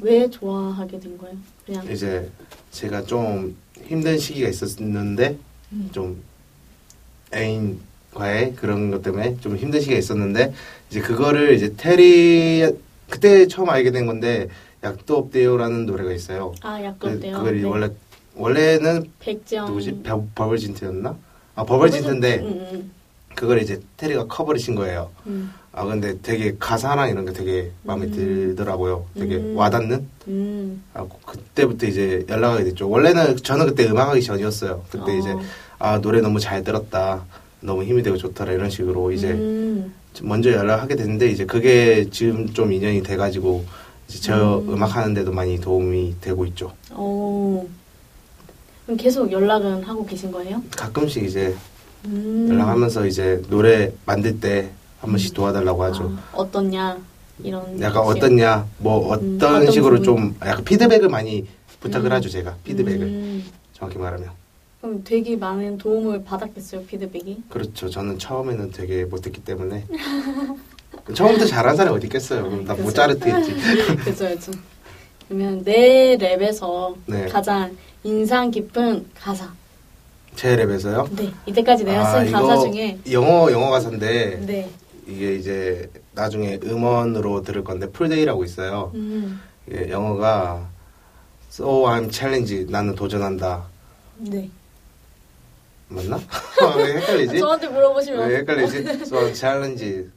왜 0.00 0.28
좋아하게 0.28 0.98
된 0.98 1.16
거예요? 1.18 1.36
그냥 1.64 1.86
이제 1.92 2.28
제가 2.72 3.04
좀 3.04 3.56
힘든 3.86 4.18
시기가 4.18 4.48
있었는데 4.48 5.38
음. 5.72 5.88
좀 5.92 6.22
애인 7.32 7.78
과의 8.12 8.54
그런 8.54 8.90
것 8.90 9.02
때문에 9.02 9.36
좀 9.40 9.56
힘든 9.56 9.80
시기가 9.80 9.98
있었는데 9.98 10.52
이제 10.90 11.00
그거를 11.00 11.54
이제 11.54 11.74
테리 11.76 12.74
그때 13.08 13.46
처음 13.46 13.70
알게 13.70 13.90
된 13.90 14.06
건데 14.06 14.48
약도 14.84 15.16
없대요라는 15.16 15.86
노래가 15.86 16.12
있어요. 16.12 16.54
아 16.62 16.78
그, 16.78 16.84
약간데요. 16.84 17.42
네. 17.42 17.60
그걸 17.60 17.64
원래 17.64 17.90
원래는 18.36 19.10
백지영 19.18 19.66
누구지? 19.66 20.02
버, 20.02 20.24
버블진트였나? 20.34 21.16
아 21.56 21.64
버블진트인데 21.64 22.38
음, 22.38 22.68
음, 22.72 22.90
그걸 23.34 23.60
이제 23.60 23.80
테리가 23.96 24.26
커버를 24.26 24.60
신 24.60 24.74
거예요. 24.74 25.10
음, 25.26 25.52
아 25.72 25.84
근데 25.84 26.16
되게 26.22 26.54
가사랑 26.58 27.08
이런 27.10 27.24
게 27.24 27.32
되게 27.32 27.72
마음에 27.82 28.06
음. 28.06 28.12
들더라고요. 28.12 29.06
되게 29.14 29.36
음. 29.36 29.56
와닿는. 29.56 30.08
음. 30.28 30.84
아 30.94 31.04
그때부터 31.24 31.86
이제 31.86 32.24
연락하게 32.28 32.64
됐죠. 32.64 32.88
원래는 32.88 33.36
저는 33.38 33.66
그때 33.66 33.86
음악하기 33.88 34.22
전이었어요. 34.22 34.84
그때 34.90 35.12
어. 35.12 35.16
이제 35.16 35.34
아 35.78 36.00
노래 36.00 36.20
너무 36.20 36.38
잘 36.38 36.62
들었다. 36.62 37.24
너무 37.60 37.82
힘이 37.82 38.04
되고 38.04 38.16
좋더라 38.16 38.52
이런 38.52 38.70
식으로 38.70 39.10
이제 39.10 39.30
음. 39.30 39.92
먼저 40.22 40.50
연락하게 40.52 40.96
됐는데 40.96 41.28
이제 41.30 41.44
그게 41.46 42.08
지금 42.10 42.52
좀 42.52 42.72
인연이 42.72 43.02
돼가지고 43.02 43.64
이제 44.08 44.20
저 44.20 44.58
음. 44.58 44.74
음. 44.74 44.82
악 44.82 44.96
하는데도 44.96 45.30
많이 45.32 45.60
도움이 45.60 46.16
되고 46.20 46.44
있죠. 46.46 46.72
어. 46.90 47.64
그럼 48.86 48.96
계속 48.96 49.30
연락은 49.30 49.84
하고 49.84 50.04
계신 50.06 50.32
거예요? 50.32 50.62
가끔씩 50.76 51.24
이제 51.24 51.54
음. 52.06 52.48
연락하면서 52.50 53.06
이제 53.06 53.42
노래 53.48 53.92
만들 54.06 54.40
때 54.40 54.70
한 55.00 55.10
번씩 55.10 55.32
도와달라고 55.32 55.84
하죠. 55.84 56.12
아, 56.32 56.36
어떻냐 56.36 56.98
이런. 57.44 57.80
약간 57.80 58.02
식의- 58.02 58.16
어떻냐, 58.16 58.66
뭐 58.78 59.12
어떤, 59.12 59.22
음, 59.28 59.36
어떤 59.36 59.70
식으로 59.70 59.98
부분? 60.00 60.02
좀 60.04 60.36
약간 60.44 60.64
피드백을 60.64 61.08
많이 61.08 61.46
부탁을 61.78 62.10
음. 62.10 62.12
하죠 62.14 62.28
제가 62.28 62.56
피드백을 62.64 63.02
음. 63.06 63.44
정확히 63.74 63.96
말하면 63.96 64.28
그럼 64.80 65.02
되게 65.02 65.36
많은 65.36 65.76
도움을 65.78 66.22
받았겠어요 66.24 66.84
피드백이. 66.84 67.44
그렇죠. 67.48 67.90
저는 67.90 68.18
처음에는 68.18 68.70
되게 68.70 69.04
못했기 69.04 69.42
때문에 69.42 69.84
처음부터 71.14 71.46
잘한 71.46 71.76
사람이 71.76 71.96
어디 71.96 72.06
있겠어요. 72.06 72.44
그럼 72.44 72.64
나 72.64 72.74
그죠. 72.74 72.84
모짜르트였지. 72.84 73.54
그죠, 74.04 74.28
그죠. 74.28 74.52
그러면 75.26 75.62
내 75.64 76.16
랩에서 76.16 76.94
네. 77.06 77.26
가장 77.26 77.76
인상 78.04 78.50
깊은 78.50 79.10
가사. 79.14 79.52
제 80.36 80.56
랩에서요. 80.56 81.08
네, 81.16 81.32
이때까지 81.46 81.82
내가 81.84 82.00
아, 82.00 82.24
쓴 82.24 82.30
가사 82.30 82.58
중에 82.58 82.98
영어 83.10 83.50
영어 83.50 83.70
가사인데 83.70 84.40
네. 84.46 84.70
이게 85.08 85.34
이제 85.34 85.90
나중에 86.12 86.60
음원으로 86.62 87.42
들을 87.42 87.64
건데 87.64 87.90
풀데이라고 87.90 88.44
있어요. 88.44 88.92
음, 88.94 89.40
영어가 89.68 90.68
So 91.50 91.86
I'm 91.86 92.12
challenge 92.12 92.66
나는 92.70 92.94
도전한다 92.94 93.64
네. 94.18 94.48
맞나? 95.88 96.20
왜 96.76 96.96
헷갈리지? 96.96 97.38
저한테 97.38 97.68
물어보시면 97.68 98.28
왜 98.28 98.36
헷갈리지? 98.38 98.78
So 99.04 99.18
I'm 99.20 99.34
challenge 99.34 100.10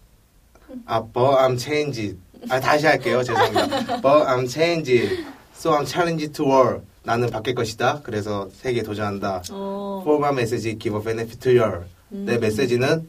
아 0.85 1.01
but 1.01 1.37
I'm 1.37 1.59
change 1.59 2.17
아 2.49 2.59
다시 2.59 2.85
할게요 2.87 3.23
죄송합니다. 3.23 4.01
But 4.01 4.25
I'm 4.27 4.49
change 4.49 5.25
So 5.55 5.71
I'm 5.73 5.85
challenge 5.87 6.31
to 6.33 6.45
world 6.45 6.85
나는 7.03 7.29
바뀔 7.29 7.55
것이다. 7.55 8.01
그래서 8.03 8.49
세계에 8.53 8.83
도전한다. 8.83 9.43
어, 9.51 10.01
For 10.03 10.19
my 10.19 10.31
message 10.33 10.77
give 10.79 10.97
a 10.97 11.03
benefit 11.03 11.39
to 11.39 11.61
you. 11.61 11.83
내 12.09 12.35
음. 12.35 12.39
메시지는 12.39 13.07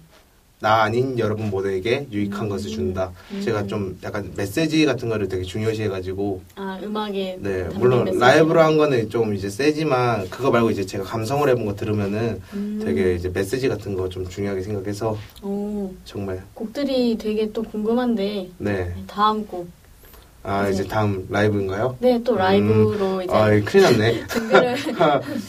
나 0.62 0.82
아닌 0.84 1.18
여러분 1.18 1.50
모두에게 1.50 2.06
유익한 2.12 2.44
음. 2.44 2.48
것을 2.48 2.70
준다. 2.70 3.10
음. 3.32 3.40
제가 3.44 3.66
좀 3.66 3.98
약간 4.04 4.32
메시지 4.36 4.86
같은 4.86 5.08
거를 5.08 5.26
되게 5.26 5.42
중요시해가지고 5.42 6.40
아 6.54 6.78
음악에 6.80 7.38
네 7.40 7.64
물론 7.74 8.04
메시지. 8.04 8.20
라이브로 8.20 8.60
한 8.60 8.76
거는 8.78 9.10
좀 9.10 9.34
이제 9.34 9.50
세지만 9.50 10.30
그거 10.30 10.52
말고 10.52 10.70
이제 10.70 10.86
제가 10.86 11.02
감성을 11.02 11.48
해본 11.48 11.66
거 11.66 11.74
들으면은 11.74 12.40
음. 12.54 12.80
되게 12.82 13.16
이제 13.16 13.28
메시지 13.28 13.68
같은 13.68 13.96
거 13.96 14.12
좀 14.12 14.28
중요하게 14.28 14.60
생각해서 14.62 15.16
오, 15.42 15.90
정말 16.04 16.42
곡들이 16.54 17.16
되게 17.18 17.50
또 17.50 17.62
궁금한데 17.62 18.50
네. 18.58 18.94
다음 19.06 19.44
곡. 19.46 19.66
아 20.44 20.64
네. 20.66 20.72
이제 20.72 20.84
다음 20.86 21.26
라이브인가요? 21.30 21.96
네, 22.00 22.20
또 22.22 22.36
라이브로 22.36 23.22
이제 23.22 23.32
아 23.32 23.46
큰일 23.64 23.82
났네. 23.84 24.26
준비를 24.30 24.76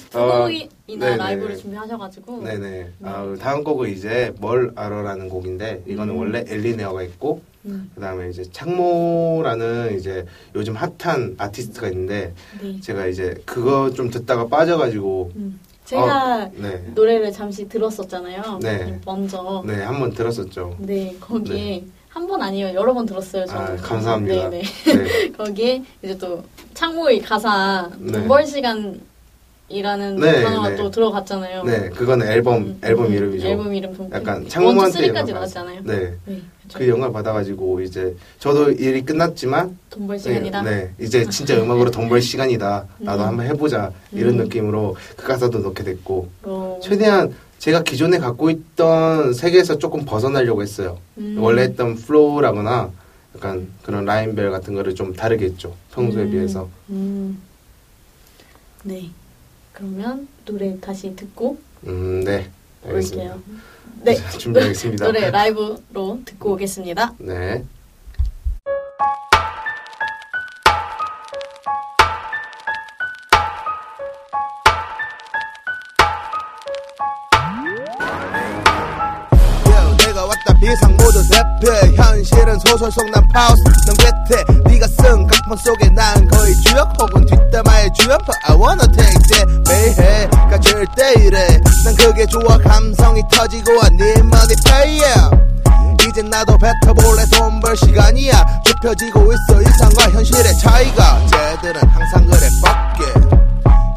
두 0.10 0.18
어, 0.20 0.42
곡이 0.46 0.70
나 0.86 1.06
네네. 1.06 1.18
라이브를 1.18 1.58
준비하셔가지고 1.58 2.44
네네. 2.44 2.90
아, 3.04 3.34
다음 3.40 3.64
곡은 3.64 3.90
이제 3.90 4.34
뭘 4.40 4.74
알아라는 4.76 5.30
곡인데 5.30 5.84
이거는 5.88 6.14
음. 6.14 6.20
원래 6.20 6.44
엘리네어가 6.46 7.04
있고 7.04 7.42
음, 7.66 7.90
그다음에 7.96 8.30
이제 8.30 8.44
창모라는 8.52 9.98
이제 9.98 10.26
요즘 10.56 10.76
핫한 10.76 11.36
아티스트가 11.38 11.88
있는데 11.90 12.34
네. 12.62 12.82
제가 12.82 13.06
이제 13.08 13.34
그거 13.46 13.92
좀 13.92 14.10
듣다가 14.10 14.48
빠져가지고 14.48 15.32
음. 15.38 15.58
제가 15.86 16.50
네. 16.56 16.84
노래를 16.94 17.32
잠시 17.32 17.68
들었었잖아요. 17.70 18.60
네. 18.62 19.00
먼저. 19.06 19.64
네, 19.66 19.82
한 19.84 20.00
번 20.00 20.12
들었었죠. 20.14 20.76
네, 20.80 21.16
거기에 21.20 21.86
한 22.10 22.28
번 22.28 22.42
아니에요. 22.42 22.74
여러 22.76 22.94
번 22.94 23.06
들었어요. 23.06 23.46
저는. 23.46 23.62
아, 23.62 23.76
감사합니다. 23.78 24.50
네, 24.50 24.62
네. 24.62 24.94
네. 24.94 25.32
거기에 25.36 25.84
이제 26.02 26.18
또 26.18 26.44
창모의 26.74 27.22
가사 27.22 27.90
네. 27.98 28.12
돈벌 28.12 28.46
시간 28.46 29.00
이라는 29.70 30.18
네, 30.18 30.44
단어가 30.44 30.70
네. 30.70 30.76
또 30.76 30.92
들어갔잖아요. 30.92 31.64
네, 31.64 31.90
그거는 31.90 32.28
앨범 32.28 32.58
음, 32.64 32.80
앨범 32.84 33.06
음, 33.08 33.14
이름이죠. 33.14 33.48
앨범 33.48 33.74
이름 33.74 33.96
돈. 33.96 34.12
약간 34.12 34.48
쓰리까지 34.92 35.32
영화 35.32 35.40
나왔잖아요. 35.40 35.82
네. 35.84 36.14
네, 36.26 36.42
그쵸. 36.64 36.80
그 36.80 36.88
영화 36.90 37.12
받아가지고 37.12 37.82
이제 37.82 38.16
저도 38.40 38.72
일이 38.72 39.04
끝났지만 39.04 39.78
돈벌 39.90 40.18
네, 40.18 40.24
시간이다. 40.24 40.62
네, 40.64 40.94
이제 41.00 41.26
진짜 41.30 41.56
음악으로 41.62 41.92
돈 41.92 42.10
벌 42.10 42.22
시간이다. 42.22 42.86
나도 43.00 43.24
음. 43.24 43.28
한번 43.30 43.46
해보자 43.48 43.92
이런 44.12 44.34
음. 44.40 44.44
느낌으로 44.44 44.96
그 45.16 45.26
가사도 45.26 45.60
넣게 45.60 45.84
됐고 45.84 46.30
어, 46.44 46.80
최대한 46.84 47.34
제가 47.58 47.84
기존에 47.84 48.18
갖고 48.20 48.50
있던 48.50 49.34
세계에서 49.34 49.78
조금 49.80 50.04
벗어나려고 50.04 50.62
했어요. 50.62 50.98
음. 51.18 51.38
원래 51.40 51.62
했던 51.64 51.96
플로우라거나 51.96 52.92
약간 53.38 53.68
그런 53.82 54.04
라인벨 54.04 54.52
같은 54.52 54.74
거를 54.76 54.94
좀 54.94 55.14
다르게 55.14 55.46
했죠. 55.46 55.74
평소에 55.94 56.24
음, 56.24 56.32
비해서. 56.32 56.68
음. 56.90 57.40
네. 58.84 59.10
그러면 59.74 60.28
노래 60.46 60.80
다시 60.80 61.16
듣고 61.16 61.58
음, 61.86 62.24
네. 62.24 62.50
알겠습니다. 62.86 63.34
올게요. 63.36 63.42
네. 64.04 64.16
준비하겠습니다. 64.38 65.06
노래 65.06 65.30
라이브로 65.32 66.22
듣고 66.26 66.54
오겠습니다. 66.54 67.14
네. 67.20 67.64
비상 80.64 80.92
모두 80.96 81.22
대피 81.30 81.94
현실은 81.98 82.58
소설 82.60 82.90
속 82.90 83.04
난 83.12 83.28
파우스 83.34 83.62
넌 83.86 83.96
괴테 83.98 84.70
네가 84.70 84.88
쓴 84.88 85.28
각본 85.28 85.58
속에 85.58 85.90
난 85.90 86.26
거의 86.30 86.54
주역 86.62 86.90
혹은 87.02 87.26
뒷담화의 87.26 87.90
주연파 88.00 88.32
I 88.48 88.56
wanna 88.56 88.88
take 88.96 89.23
that 90.96 91.18
매해가 91.18 91.18
절대 91.18 91.26
이래. 91.26 91.48
난 91.84 91.96
그게 91.96 92.26
좋아. 92.26 92.58
감성이 92.58 93.22
터지고 93.32 93.72
네 93.98 94.14
money 94.20 94.56
pay 94.66 95.02
yeah. 95.02 95.30
이젠 96.08 96.30
나도 96.30 96.58
뱉어볼래. 96.58 97.26
돈 97.32 97.60
벌 97.62 97.76
시간이야. 97.78 98.62
좁혀지고 98.66 99.32
있어. 99.34 99.62
이상과 99.62 100.10
현실의 100.12 100.58
차이가. 100.58 101.20
쟤들은 101.28 101.82
항상 101.90 102.26
그래. 102.26 102.48
뻑게 102.62 103.28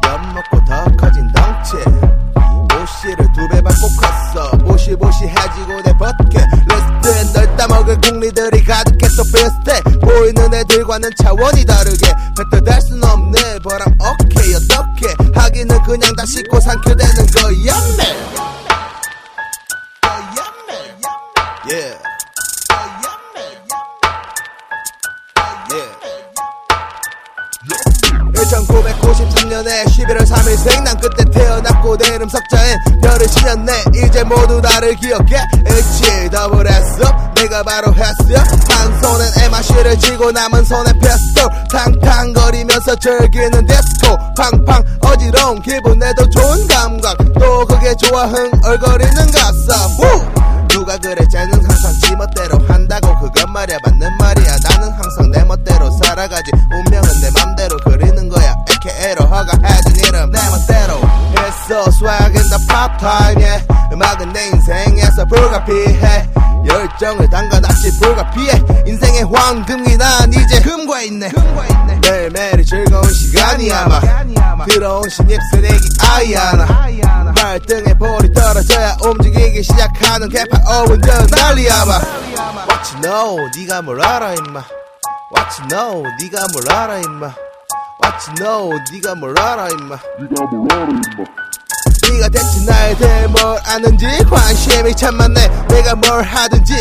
엿먹고 0.07 0.65
더 0.65 0.83
커진 0.97 1.31
덩치. 1.33 1.73
모시를 2.35 3.17
두 3.33 3.47
배 3.49 3.61
밟고 3.61 3.87
컸어. 3.99 4.51
보시보시 4.59 5.25
해지고 5.25 5.81
내 5.83 5.93
벗게 5.97 6.39
널 7.87 7.95
따먹을 7.95 8.01
국리들이 8.01 8.63
가득해 8.63 9.07
또 9.15 9.23
비슷해 9.23 9.81
보이는 10.01 10.53
애들과는 10.53 11.09
차원이 11.23 11.63
다르게 11.65 12.13
뱉어댈 12.51 12.81
순 12.81 13.01
없네. 13.03 13.59
But 13.63 13.83
I'm 13.83 13.95
okay 14.01 14.55
어떻게 14.55 15.07
하기는 15.33 15.81
그냥 15.83 16.13
다 16.15 16.25
씻고 16.25 16.59
삼켜대는 16.59 17.25
거야 17.27 17.75
man 17.97 18.27
Yeah 21.69 21.97
1993년에 28.47 29.85
11월 29.85 30.19
3일 30.25 30.57
생난 30.57 30.97
그때 30.99 31.25
태어났고 31.25 31.97
내 31.97 32.07
이름 32.15 32.29
석자엔 32.29 32.77
별을 33.01 33.27
씌었네. 33.27 33.73
이제 33.95 34.23
모두 34.23 34.61
나를 34.61 34.95
기억해. 34.95 35.35
H 35.67 36.29
더블 36.31 36.65
S 36.67 36.99
내가 37.35 37.63
바로 37.63 37.93
했어. 37.93 38.13
한 38.69 39.01
손엔 39.01 39.27
에마시를 39.43 39.99
쥐고 39.99 40.31
남은 40.31 40.63
손에 40.63 40.93
페스톨 40.99 41.49
탕탕거리면서 41.71 42.95
즐기는 42.95 43.65
디스코 43.65 44.17
팡팡 44.37 44.83
어지러운 45.01 45.61
기분에도 45.61 46.29
좋은 46.29 46.67
감각. 46.67 47.17
또 47.39 47.65
그게 47.65 47.93
좋아 47.95 48.25
흥얼거리는 48.27 49.31
가사. 49.31 49.73
후! 49.99 50.47
누가 50.69 50.97
그래 50.97 51.25
쟤는 51.31 51.53
항상 51.53 51.91
지 52.01 52.15
멋대로 52.15 52.59
한다고 52.67 53.19
그건 53.19 53.51
말이야 53.51 53.77
맞는 53.83 54.17
말이야. 54.17 54.57
나는 54.63 54.91
항상 54.91 55.31
불가피해. 65.47 66.29
열정을 66.65 67.29
담가놨지 67.29 67.99
불가피해. 67.99 68.61
인생의 68.85 69.23
황금이 69.33 69.97
난 69.97 70.31
이제 70.33 70.59
금과 70.61 71.01
있네. 71.03 71.31
매일매일이 72.01 72.65
즐거운 72.65 73.03
시간이 73.13 73.71
아마 73.71 73.99
들어온 74.65 75.03
신입새내기 75.09 75.79
아이 76.01 76.33
하나. 76.33 76.65
발등에 77.35 77.93
볼이 77.97 78.33
떨어져야 78.33 78.97
움직이기 79.03 79.63
시작하는 79.63 80.27
개파 80.29 80.57
어운전 80.65 81.27
난리야 81.27 81.85
봐 81.85 82.01
What 82.67 82.93
you 82.93 83.01
know 83.01 83.49
네가 83.55 83.81
뭘 83.83 84.01
알아 84.03 84.33
임마? 84.33 84.63
What 85.35 85.61
you 85.61 85.67
know 85.69 86.03
네가 86.19 86.47
뭘 86.53 86.71
알아 86.71 86.97
임마? 86.99 87.33
What 88.03 88.29
you 88.29 88.35
know 88.35 88.79
네가 88.91 89.15
뭘 89.15 89.39
알아 89.39 89.67
임마 89.69 89.97
네가 92.09 92.29
대체 92.29 92.65
나에 92.65 92.95
대해 92.97 93.27
뭘 93.27 93.59
아는지 93.65 94.07
관심이 94.29 94.95
참 94.95 95.15
많네. 95.17 95.47
내가 95.67 95.95
뭘 95.95 96.23
하든지 96.23 96.73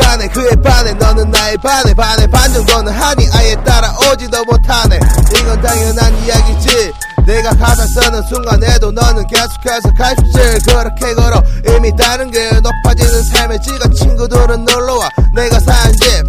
간에 0.00 0.26
그에 0.28 0.50
반해 0.62 0.92
너는 0.94 1.30
나에 1.30 1.56
반해 1.56 1.94
반해 1.94 2.26
반 2.26 2.52
정도는 2.52 2.92
하니 2.92 3.28
아예 3.34 3.54
따라오지도 3.64 4.44
못하네. 4.44 4.98
이건 5.36 5.60
당연한 5.60 6.24
이야기지. 6.24 6.92
내가 7.26 7.50
가사 7.50 7.86
쓰는 7.86 8.22
순간에도 8.24 8.90
너는 8.90 9.24
계속해서 9.28 9.92
갈pit을 9.96 10.58
그렇게 10.66 11.14
걸어. 11.14 11.42
이미 11.68 11.94
다른 11.96 12.30
게 12.30 12.50
높아지는 12.60 13.22
삶의 13.22 13.62
지가 13.62 13.90
친구들은 13.90 14.64
놀러와. 14.64 15.08
내가 15.34 15.60
산집 15.60 16.24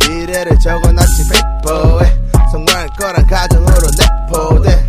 미래를 0.00 0.58
적어놨지 0.58 1.28
백보에. 1.28 2.18
성공할 2.50 2.88
거란 2.98 3.26
가정으로 3.26 3.88
내포돼 3.98 4.87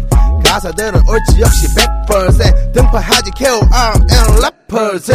가사들은 0.50 1.08
옳지 1.08 1.42
역시 1.42 1.68
100% 1.76 2.74
등파하지 2.74 3.32
KOR 3.38 3.62
and 4.12 4.42
래퍼즈 4.42 5.14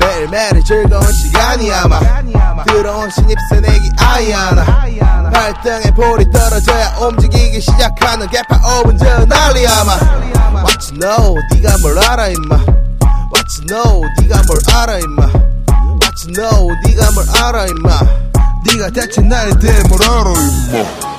매일매일이 0.00 0.64
즐거운 0.64 1.12
시간이 1.12 1.70
아마 1.70 2.00
들어온 2.64 3.10
신입새내기 3.10 3.90
아이 3.98 4.32
하나. 4.32 4.64
발등에 5.30 5.90
볼이 5.94 6.24
떨어져야 6.32 6.96
움직이기 7.00 7.60
시작하는 7.60 8.26
개파 8.28 8.58
5분 8.60 8.98
전 8.98 9.28
난리야 9.28 9.84
마. 9.84 9.92
What 10.64 10.90
you 10.90 10.98
know 11.00 11.36
네가 11.52 11.76
뭘 11.82 11.98
알아 11.98 12.28
임마? 12.28 12.56
What 12.56 13.60
you 13.60 13.66
know 13.68 14.00
네가 14.20 14.42
뭘 14.46 14.58
알아 14.74 14.98
임마? 14.98 15.26
What 16.00 16.26
you 16.26 16.32
know 16.34 16.74
네가 16.86 17.10
뭘 17.12 17.26
알아 17.42 17.66
임마? 17.66 18.00
네가 18.66 18.90
대체 18.90 19.20
나에 19.20 19.50
대해 19.60 19.82
뭘 19.88 20.02
알아 20.02 20.30
임마 20.32 21.11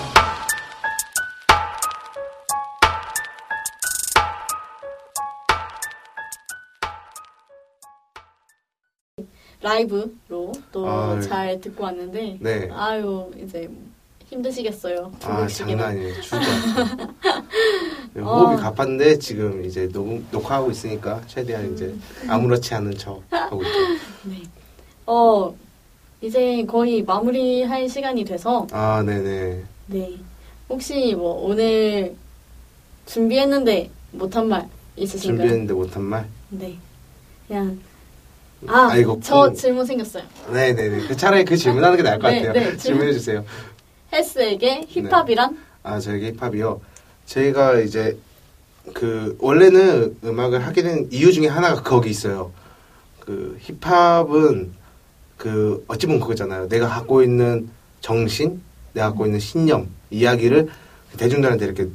라이브로 9.63 10.51
또 10.73 10.87
아, 10.87 11.19
잘 11.21 11.59
듣고 11.61 11.85
왔는데 11.85 12.37
네. 12.41 12.69
아유 12.71 13.31
이제 13.41 13.69
힘드시겠어요. 14.27 15.11
아. 15.23 15.47
장난 15.47 15.89
아니에요 15.89 16.21
죽을 16.21 16.39
호흡이 18.15 18.55
어. 18.55 18.57
가팠는데 18.57 19.19
지금 19.19 19.63
이제 19.65 19.87
녹음, 19.87 20.25
녹화하고 20.31 20.69
있으니까 20.71 21.21
최대한 21.27 21.73
이제 21.73 21.95
아무렇지 22.27 22.73
않은 22.75 22.97
척 22.97 23.21
하고 23.29 23.61
있죠 23.63 23.79
네. 24.29 24.41
어 25.05 25.55
이제 26.21 26.63
거의 26.65 27.01
마무리할 27.03 27.87
시간이 27.89 28.23
돼서 28.25 28.67
아 28.71 29.01
네네 29.05 29.63
네 29.87 30.17
혹시 30.69 31.15
뭐 31.15 31.45
오늘 31.47 32.15
준비했는데 33.05 33.89
못한 34.11 34.47
말 34.47 34.67
있으신가요? 34.95 35.37
준비했는데 35.37 35.73
못한 35.73 36.03
말 36.03 36.27
네 36.49 36.77
그냥 37.47 37.79
아, 38.67 38.89
아, 38.91 38.95
이거 38.97 39.17
저 39.21 39.35
꼭- 39.49 39.53
질문 39.55 39.85
생겼어요. 39.85 40.23
네네네. 40.51 41.07
그 41.07 41.15
차라리 41.15 41.43
그 41.45 41.55
질문하는 41.57 41.97
게 41.97 42.03
나을 42.03 42.19
것 42.19 42.29
네, 42.29 42.37
같아요. 42.45 42.53
네, 42.53 42.59
질문. 42.61 42.77
질문해 42.79 43.13
주세요. 43.13 43.45
헬스에게 44.11 44.85
힙합이란? 44.89 45.57
아 45.83 45.99
저에게 45.99 46.33
힙합이요. 46.33 46.81
저희가 47.25 47.79
이제 47.79 48.17
그 48.93 49.37
원래는 49.39 50.17
음악을 50.23 50.65
하게 50.65 50.83
된 50.83 51.07
이유 51.11 51.31
중에 51.33 51.47
하나가 51.47 51.81
거기 51.81 52.09
있어요. 52.09 52.51
그 53.19 53.57
힙합은 53.61 54.73
그 55.37 55.83
어찌 55.87 56.05
보면 56.07 56.21
그거잖아요. 56.21 56.67
내가 56.69 56.87
갖고 56.87 57.23
있는 57.23 57.69
정신 58.01 58.61
내가 58.93 59.07
갖고 59.09 59.25
있는 59.25 59.39
신념 59.39 59.89
이야기를 60.09 60.69
대중들한테 61.17 61.65
이렇게 61.65 61.87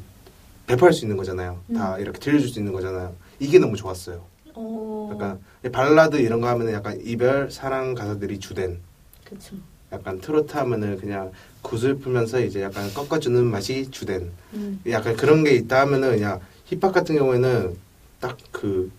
배포할 0.67 0.93
수 0.93 1.05
있는 1.05 1.17
거잖아요. 1.17 1.59
다 1.75 1.97
이렇게 1.99 2.19
들려줄 2.19 2.49
수 2.49 2.59
있는 2.59 2.73
거잖아요. 2.73 3.13
이게 3.39 3.57
너무 3.59 3.75
좋았어요 3.75 4.21
어, 4.61 5.09
약간 5.13 5.39
발라드 5.71 6.17
이런 6.17 6.41
거 6.41 6.47
하면은 6.49 6.73
약간 6.73 6.99
이별 7.03 7.49
사랑 7.49 7.93
가사들이 7.95 8.39
주된 8.39 8.79
그쵸. 9.23 9.55
약간 9.91 10.19
트로트 10.19 10.55
하면은 10.57 10.97
그냥 10.97 11.31
구슬 11.61 11.95
풀면서 11.97 12.41
이제 12.41 12.61
약간 12.61 12.93
꺾어주는 12.93 13.43
맛이 13.45 13.89
주된 13.89 14.29
음, 14.53 14.81
약간 14.87 15.15
그런 15.15 15.43
게 15.43 15.51
있다 15.53 15.81
하면은 15.81 16.11
그냥 16.11 16.39
힙합 16.65 16.93
같은 16.93 17.15
경우에는 17.17 17.75
딱 18.19 18.37
그 18.51 18.91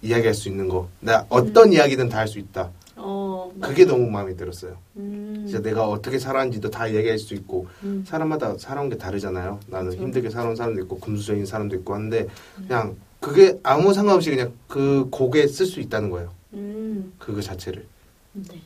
이야기할 0.00 0.32
수 0.32 0.48
있는 0.48 0.68
거. 0.68 0.88
나 1.00 1.26
어떤 1.28 1.72
이야기든 1.72 2.08
다 2.08 2.18
할 2.18 2.28
수 2.28 2.38
있다. 2.38 2.70
어, 2.94 3.50
맞- 3.56 3.68
그게 3.68 3.84
너무 3.84 4.08
마음에 4.08 4.34
들었어요. 4.36 4.76
음, 4.96 5.44
진짜 5.44 5.60
내가 5.60 5.88
어떻게 5.88 6.20
살았는지도 6.20 6.70
다 6.70 6.86
이야기할 6.86 7.18
수 7.18 7.34
있고 7.34 7.66
음, 7.82 8.04
사람마다 8.06 8.56
살아온 8.58 8.88
게 8.88 8.96
다르잖아요. 8.96 9.58
나는 9.66 9.90
그쵸. 9.90 10.02
힘들게 10.02 10.30
살아온 10.30 10.54
사람도 10.54 10.82
있고 10.82 11.00
금수저인 11.00 11.46
사람도 11.46 11.74
있고 11.76 11.94
한데 11.94 12.28
그냥 12.54 12.96
그게 13.20 13.58
아무 13.62 13.92
상관없이 13.92 14.30
그냥 14.30 14.52
그 14.68 15.06
곡에 15.10 15.46
쓸 15.46 15.66
수 15.66 15.80
있다는 15.80 16.10
거예요. 16.10 16.32
음, 16.54 17.12
그거 17.18 17.40
자체를. 17.40 17.84
네. 18.32 18.60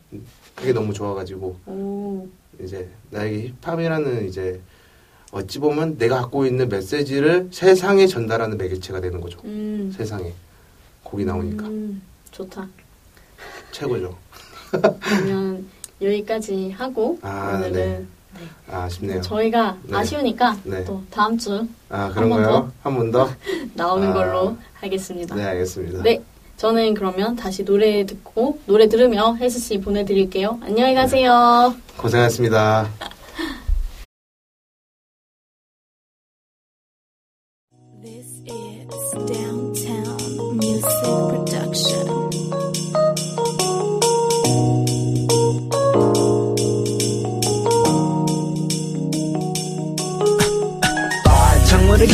그게 0.54 0.72
너무 0.72 0.92
좋아가지고 0.92 1.56
오, 1.66 2.28
이제 2.62 2.88
나에게 3.10 3.54
힙합이라는 3.62 4.28
이제 4.28 4.60
어찌 5.30 5.58
보면 5.58 5.96
내가 5.96 6.16
갖고 6.20 6.44
있는 6.44 6.68
메시지를 6.68 7.48
세상에 7.50 8.06
전달하는 8.06 8.58
매개체가 8.58 9.00
되는 9.00 9.20
거죠. 9.20 9.40
음, 9.44 9.90
세상에 9.96 10.32
곡이 11.04 11.24
나오니까 11.24 11.66
음, 11.66 12.02
좋다. 12.30 12.68
최고죠. 13.70 14.14
그러면 14.70 15.66
여기까지 16.02 16.70
하고 16.72 17.18
아, 17.22 17.54
오늘은 17.56 18.06
아, 18.70 18.82
아쉽네요. 18.84 19.20
저희가 19.22 19.78
네. 19.84 19.96
아쉬우니까 19.96 20.58
네. 20.64 20.84
또 20.84 21.02
다음 21.10 21.38
주아한 21.38 22.12
그런 22.12 22.28
번 22.28 22.42
거요? 22.42 22.72
한 22.82 22.94
번 22.96 23.10
더? 23.10 23.30
나오는 23.74 24.08
아. 24.08 24.12
걸로 24.12 24.56
하겠습니다. 24.74 25.34
네 25.34 25.44
알겠습니다. 25.44 26.02
네, 26.02 26.22
저는 26.56 26.94
그러면 26.94 27.36
다시 27.36 27.64
노래 27.64 28.04
듣고 28.06 28.58
노래 28.66 28.88
들으며 28.88 29.34
혜수 29.36 29.58
씨 29.58 29.80
보내드릴게요. 29.80 30.58
안녕히 30.62 30.94
가세요. 30.94 31.74
고생하셨습니다. 31.96 32.88
This 38.02 38.42
is 38.46 39.26
Downtown 39.26 39.61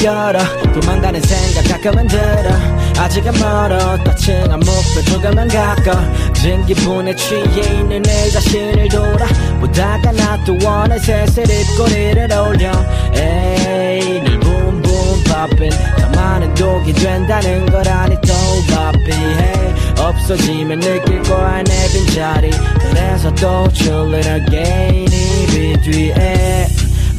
열어 0.04 0.38
도망가는 0.72 1.20
생각 1.20 1.68
가끔은 1.72 2.06
들어. 2.06 2.50
아직은 2.98 3.32
멀어 3.38 3.96
따층한 4.04 4.60
목표 4.60 5.02
조금은 5.06 5.48
가까워진 5.48 6.66
기분에 6.66 7.14
취해 7.16 7.78
있는 7.78 8.02
내 8.02 8.30
자신을 8.30 8.88
돌아 8.88 9.26
보다가 9.60 10.12
나또 10.12 10.58
원해 10.64 10.98
새를 10.98 11.48
꼬리를 11.76 12.28
올려. 12.32 12.72
에이 13.14 14.20
늘 14.22 14.40
boom 14.40 14.82
poppin. 15.24 15.70
더 15.96 16.08
많은 16.20 16.54
독이 16.54 16.92
된다는 16.92 17.66
걸 17.66 17.88
아니 17.88 18.14
또 18.16 18.32
바삐해 18.72 19.74
없어지면 19.98 20.80
느낄 20.80 21.22
거야 21.22 21.62
내 21.62 21.88
빈자리. 21.92 22.50
그래서 22.90 23.34
또 23.34 23.68
chillin' 23.72 24.26
again 24.26 25.06
이빛 25.12 25.82
뒤에 25.82 26.67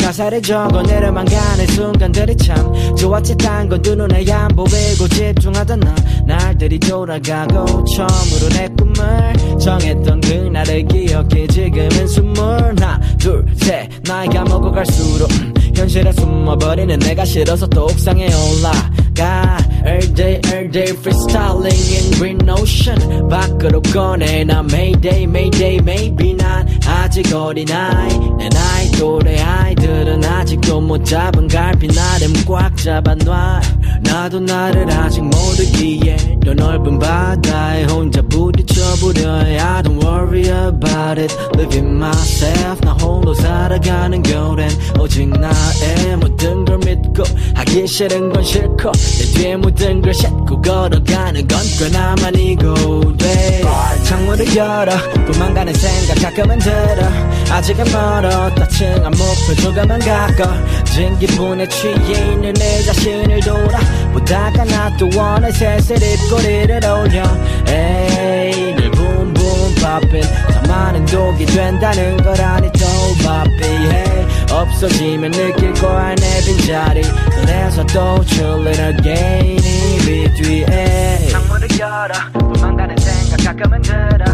가사를 0.10 0.42
적어 0.42 0.82
내려만 0.82 1.24
가는 1.24 1.68
순간들이 1.68 2.36
참 2.38 2.74
좋았지. 2.96 3.38
딴건두 3.38 3.96
눈에 3.96 4.26
안 4.32 4.48
보이고 4.48 5.08
집중하던 5.08 5.82
나 5.82 5.96
날들이 6.26 6.80
돌아가고 6.80 7.86
처음으로 7.86 8.50
내 8.58 8.68
꿈을 8.70 9.60
정했던 9.60 10.22
그날을 10.22 10.88
기억해 10.88 11.46
지금은 11.46 12.08
숨을 12.08 12.80
하나 12.80 13.00
둘셋 13.20 14.02
나이가 14.04 14.44
먹어갈수록 14.46 15.30
음, 15.32 15.54
현실에 15.76 16.12
숨어버리는 16.14 16.98
내가 16.98 17.24
싫어서 17.24 17.68
또 17.68 17.84
옥상에 17.84 18.26
올라 18.26 18.72
나가 19.20 19.58
All 19.86 20.14
day 20.14 20.42
all 20.48 20.72
day 20.72 20.92
freestyling 20.94 21.72
in 21.72 22.12
green 22.16 22.50
ocean 22.50 23.28
밖으로 23.30 23.82
꺼내 23.82 24.44
나 24.44 24.60
mayday 24.60 25.24
mayday 25.24 25.78
maybe 25.78 26.34
난 26.34 26.68
아직 26.86 27.34
어린 27.34 27.72
아이 27.72 28.10
내 28.38 28.50
나이 28.50 28.92
또래 28.98 29.40
아이들은 29.40 30.24
아직도 30.24 30.82
못 30.82 31.06
잡은 31.06 31.48
갈피 31.48 31.88
나름 31.88 32.34
꽉 32.46 32.76
잡아놔 32.76 33.62
나도 34.02 34.40
나를 34.40 34.90
아직 34.92 35.22
모르기에 35.22 36.18
더 36.46 36.54
넓은 36.54 36.98
바다에 37.00 37.84
혼자 37.86 38.22
부딪혀보려 38.24 39.40
해 39.44 39.60
I 39.60 39.84
don't 39.84 40.04
worry 40.04 40.48
about 40.48 41.20
it. 41.22 41.36
Living 41.56 41.96
myself. 41.96 42.80
나 42.82 42.94
홀로 42.94 43.34
살아가는 43.34 44.22
겨울엔 44.24 44.70
오직 45.00 45.28
나의 45.30 46.18
모든 46.18 46.66
걸 46.66 46.78
믿고 46.80 47.24
하기 47.56 47.86
싫은 47.88 48.32
건 48.34 48.44
싫고 48.44 48.92
내 48.92 49.26
뒤에 49.34 49.56
모든 49.58 50.02
걸 50.02 50.14
싣고 50.14 50.62
걸어가는 50.62 51.48
건 51.48 51.60
꽤 51.80 51.88
나만이고 51.90 53.16
돼 53.18 53.62
창문을 54.04 54.56
열어. 54.56 54.92
도망가는 55.32 55.74
생각 55.74 56.22
가끔은 56.24 56.58
들어. 56.60 57.08
아직은 57.52 57.86
멀어. 57.92 58.54
따층한 58.56 59.12
목표 59.12 59.62
조금은 59.62 60.00
가까워진 60.00 61.18
기분에 61.20 61.68
취해 61.68 62.32
있는 62.34 62.54
내 62.54 62.82
자신을 62.84 63.40
돌아 63.42 63.80
보다가 64.14 64.66
나 64.66 64.90
또 65.00 65.08
원해 65.16 65.52
새슬 65.52 65.96
입꼬리를 66.02 66.76
올려. 66.86 67.24
에이 67.68 68.76
늘 68.76 68.92
붐붐 68.92 69.76
poppin 69.76 70.22
더 70.22 70.74
많은 70.74 71.06
독이 71.06 71.46
된다는 71.46 72.18
걸 72.18 72.42
아니 72.42 72.70
또 72.74 72.86
바삐해 73.24 74.28
없어지면 74.52 75.32
느낄 75.32 75.74
거야 75.74 76.16
내 76.16 76.42
빈자리. 76.46 77.02
그래서 77.32 77.86
또 77.86 78.22
chillin' 78.26 78.98
again 78.98 79.58
이빛 79.58 80.34
뒤에. 80.36 81.28
창문을 81.30 81.68
열어. 81.80 82.14
도망가는 82.34 82.96
생각 82.98 83.46
가끔은 83.46 83.82
들어. 83.82 84.26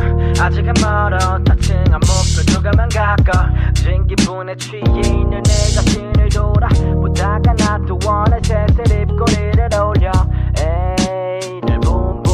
아직은 0.43 0.74
멀어. 0.82 1.18
따층한 1.43 1.99
목표 1.99 2.43
조금은 2.53 2.89
가까워진 2.89 4.08
기분에 4.08 4.56
취해 4.56 4.82
있는 5.06 5.43
내 5.43 5.51
자신을 5.51 6.30
또 6.34 6.53
원해 8.05 8.39
새슬 8.43 9.01
입꼬리를 9.01 9.69
올려 9.81 10.11
에이 10.59 11.61
늘 11.61 11.79
붐붐 11.79 12.25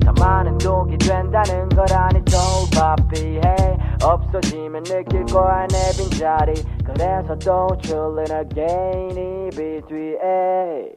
더 0.00 0.12
많은 0.18 0.58
독이 0.58 0.98
된다는 0.98 1.68
걸 1.68 1.86
아니 1.92 2.20
또 2.24 2.36
바삐해 2.74 3.78
없어지면 4.02 4.82
느낄 4.84 5.24
거야 5.26 5.66
내 5.68 5.76
빈자리 5.96 6.54
그래서 6.84 7.36
또 7.38 7.68
chillin' 7.82 8.32
again 8.32 9.48
이빛 9.48 9.86
뒤에 9.86 10.92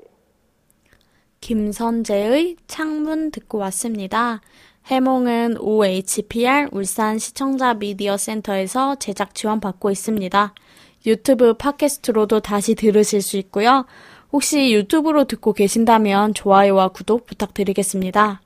김선재의 1.41 2.55
창문 2.67 3.31
듣고 3.31 3.57
왔습니다. 3.57 4.41
해몽은 4.85 5.57
OHPR 5.59 6.69
울산 6.71 7.17
시청자 7.19 7.73
미디어 7.73 8.15
센터에서 8.17 8.95
제작 8.95 9.33
지원 9.35 9.59
받고 9.59 9.91
있습니다. 9.91 10.53
유튜브 11.05 11.53
팟캐스트로도 11.53 12.41
다시 12.41 12.75
들으실 12.75 13.21
수 13.21 13.37
있고요. 13.37 13.85
혹시 14.31 14.73
유튜브로 14.73 15.25
듣고 15.25 15.53
계신다면 15.53 16.33
좋아요와 16.33 16.89
구독 16.89 17.25
부탁드리겠습니다. 17.25 18.41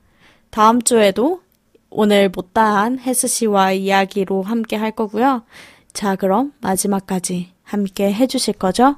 다음 0.50 0.82
주에도 0.82 1.42
오늘 1.90 2.28
못다한 2.28 2.98
혜스 2.98 3.28
씨와 3.28 3.72
이야기로 3.72 4.42
함께 4.42 4.76
할 4.76 4.90
거고요. 4.90 5.44
자, 5.92 6.16
그럼 6.16 6.52
마지막까지 6.60 7.52
함께 7.62 8.12
해주실 8.12 8.54
거죠? 8.54 8.96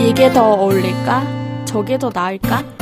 이게 0.00 0.30
더 0.32 0.54
어울릴까? 0.54 1.64
저게 1.64 1.98
더 1.98 2.10
나을까? 2.12 2.81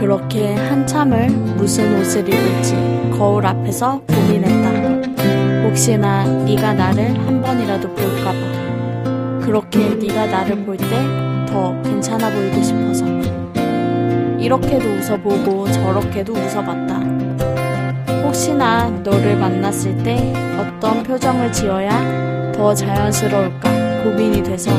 그렇게 0.00 0.54
한참을 0.54 1.28
무슨 1.28 2.00
옷을 2.00 2.26
입을지 2.26 2.74
거울 3.16 3.44
앞에서 3.46 4.00
고민했다. 4.08 5.60
혹시나 5.68 6.24
네가 6.24 6.72
나를 6.72 7.08
한 7.26 7.40
번이라도 7.42 7.94
볼까봐. 7.94 9.40
그렇게 9.42 9.78
네가 9.94 10.26
나를 10.26 10.64
볼 10.64 10.76
때 10.78 10.86
더 11.46 11.74
괜찮아 11.82 12.30
보이고 12.30 12.62
싶어서. 12.62 13.04
이렇게도 14.38 14.88
웃어보고 14.88 15.70
저렇게도 15.70 16.32
웃어봤다. 16.32 17.00
혹시나 18.24 18.88
너를 19.02 19.36
만났을 19.36 19.96
때 20.04 20.32
어떤 20.58 21.02
표정을 21.02 21.50
지어야 21.52 22.52
더 22.52 22.72
자연스러울까 22.72 24.02
고민이 24.04 24.42
돼서 24.44 24.70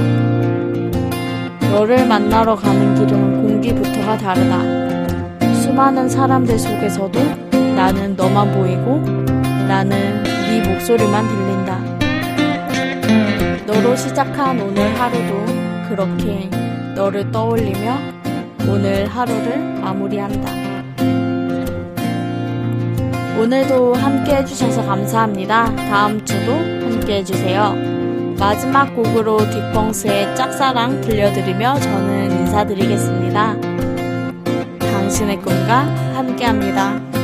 너를 1.72 2.08
만나러 2.08 2.56
가는 2.56 2.96
길은 2.96 3.42
공기부터가 3.44 4.18
다르다. 4.18 4.91
수많은 5.72 6.10
사람들 6.10 6.60
속에서도 6.60 7.18
나는 7.78 8.14
너만 8.18 8.52
보이고 8.52 8.98
나는 9.70 10.22
네 10.22 10.70
목소리만 10.70 11.26
들린다. 11.30 11.80
너로 13.66 13.96
시작한 13.96 14.60
오늘 14.60 14.94
하루도 15.00 15.46
그렇게 15.88 16.50
너를 16.94 17.32
떠올리며 17.32 17.98
오늘 18.68 19.08
하루를 19.08 19.58
마무리한다. 19.82 20.52
오늘도 23.40 23.94
함께 23.94 24.36
해주셔서 24.36 24.86
감사합니다. 24.86 25.74
다음 25.74 26.24
주도 26.26 26.52
함께 26.52 27.20
해주세요. 27.20 27.76
마지막 28.38 28.94
곡으로 28.94 29.38
딕펑스의 29.38 30.36
짝사랑 30.36 31.00
들려드리며 31.00 31.80
저는 31.80 32.32
인사드리겠습니다. 32.32 33.71
당신의 35.12 35.42
꿈과 35.42 35.80
함께합니다. 36.16 37.21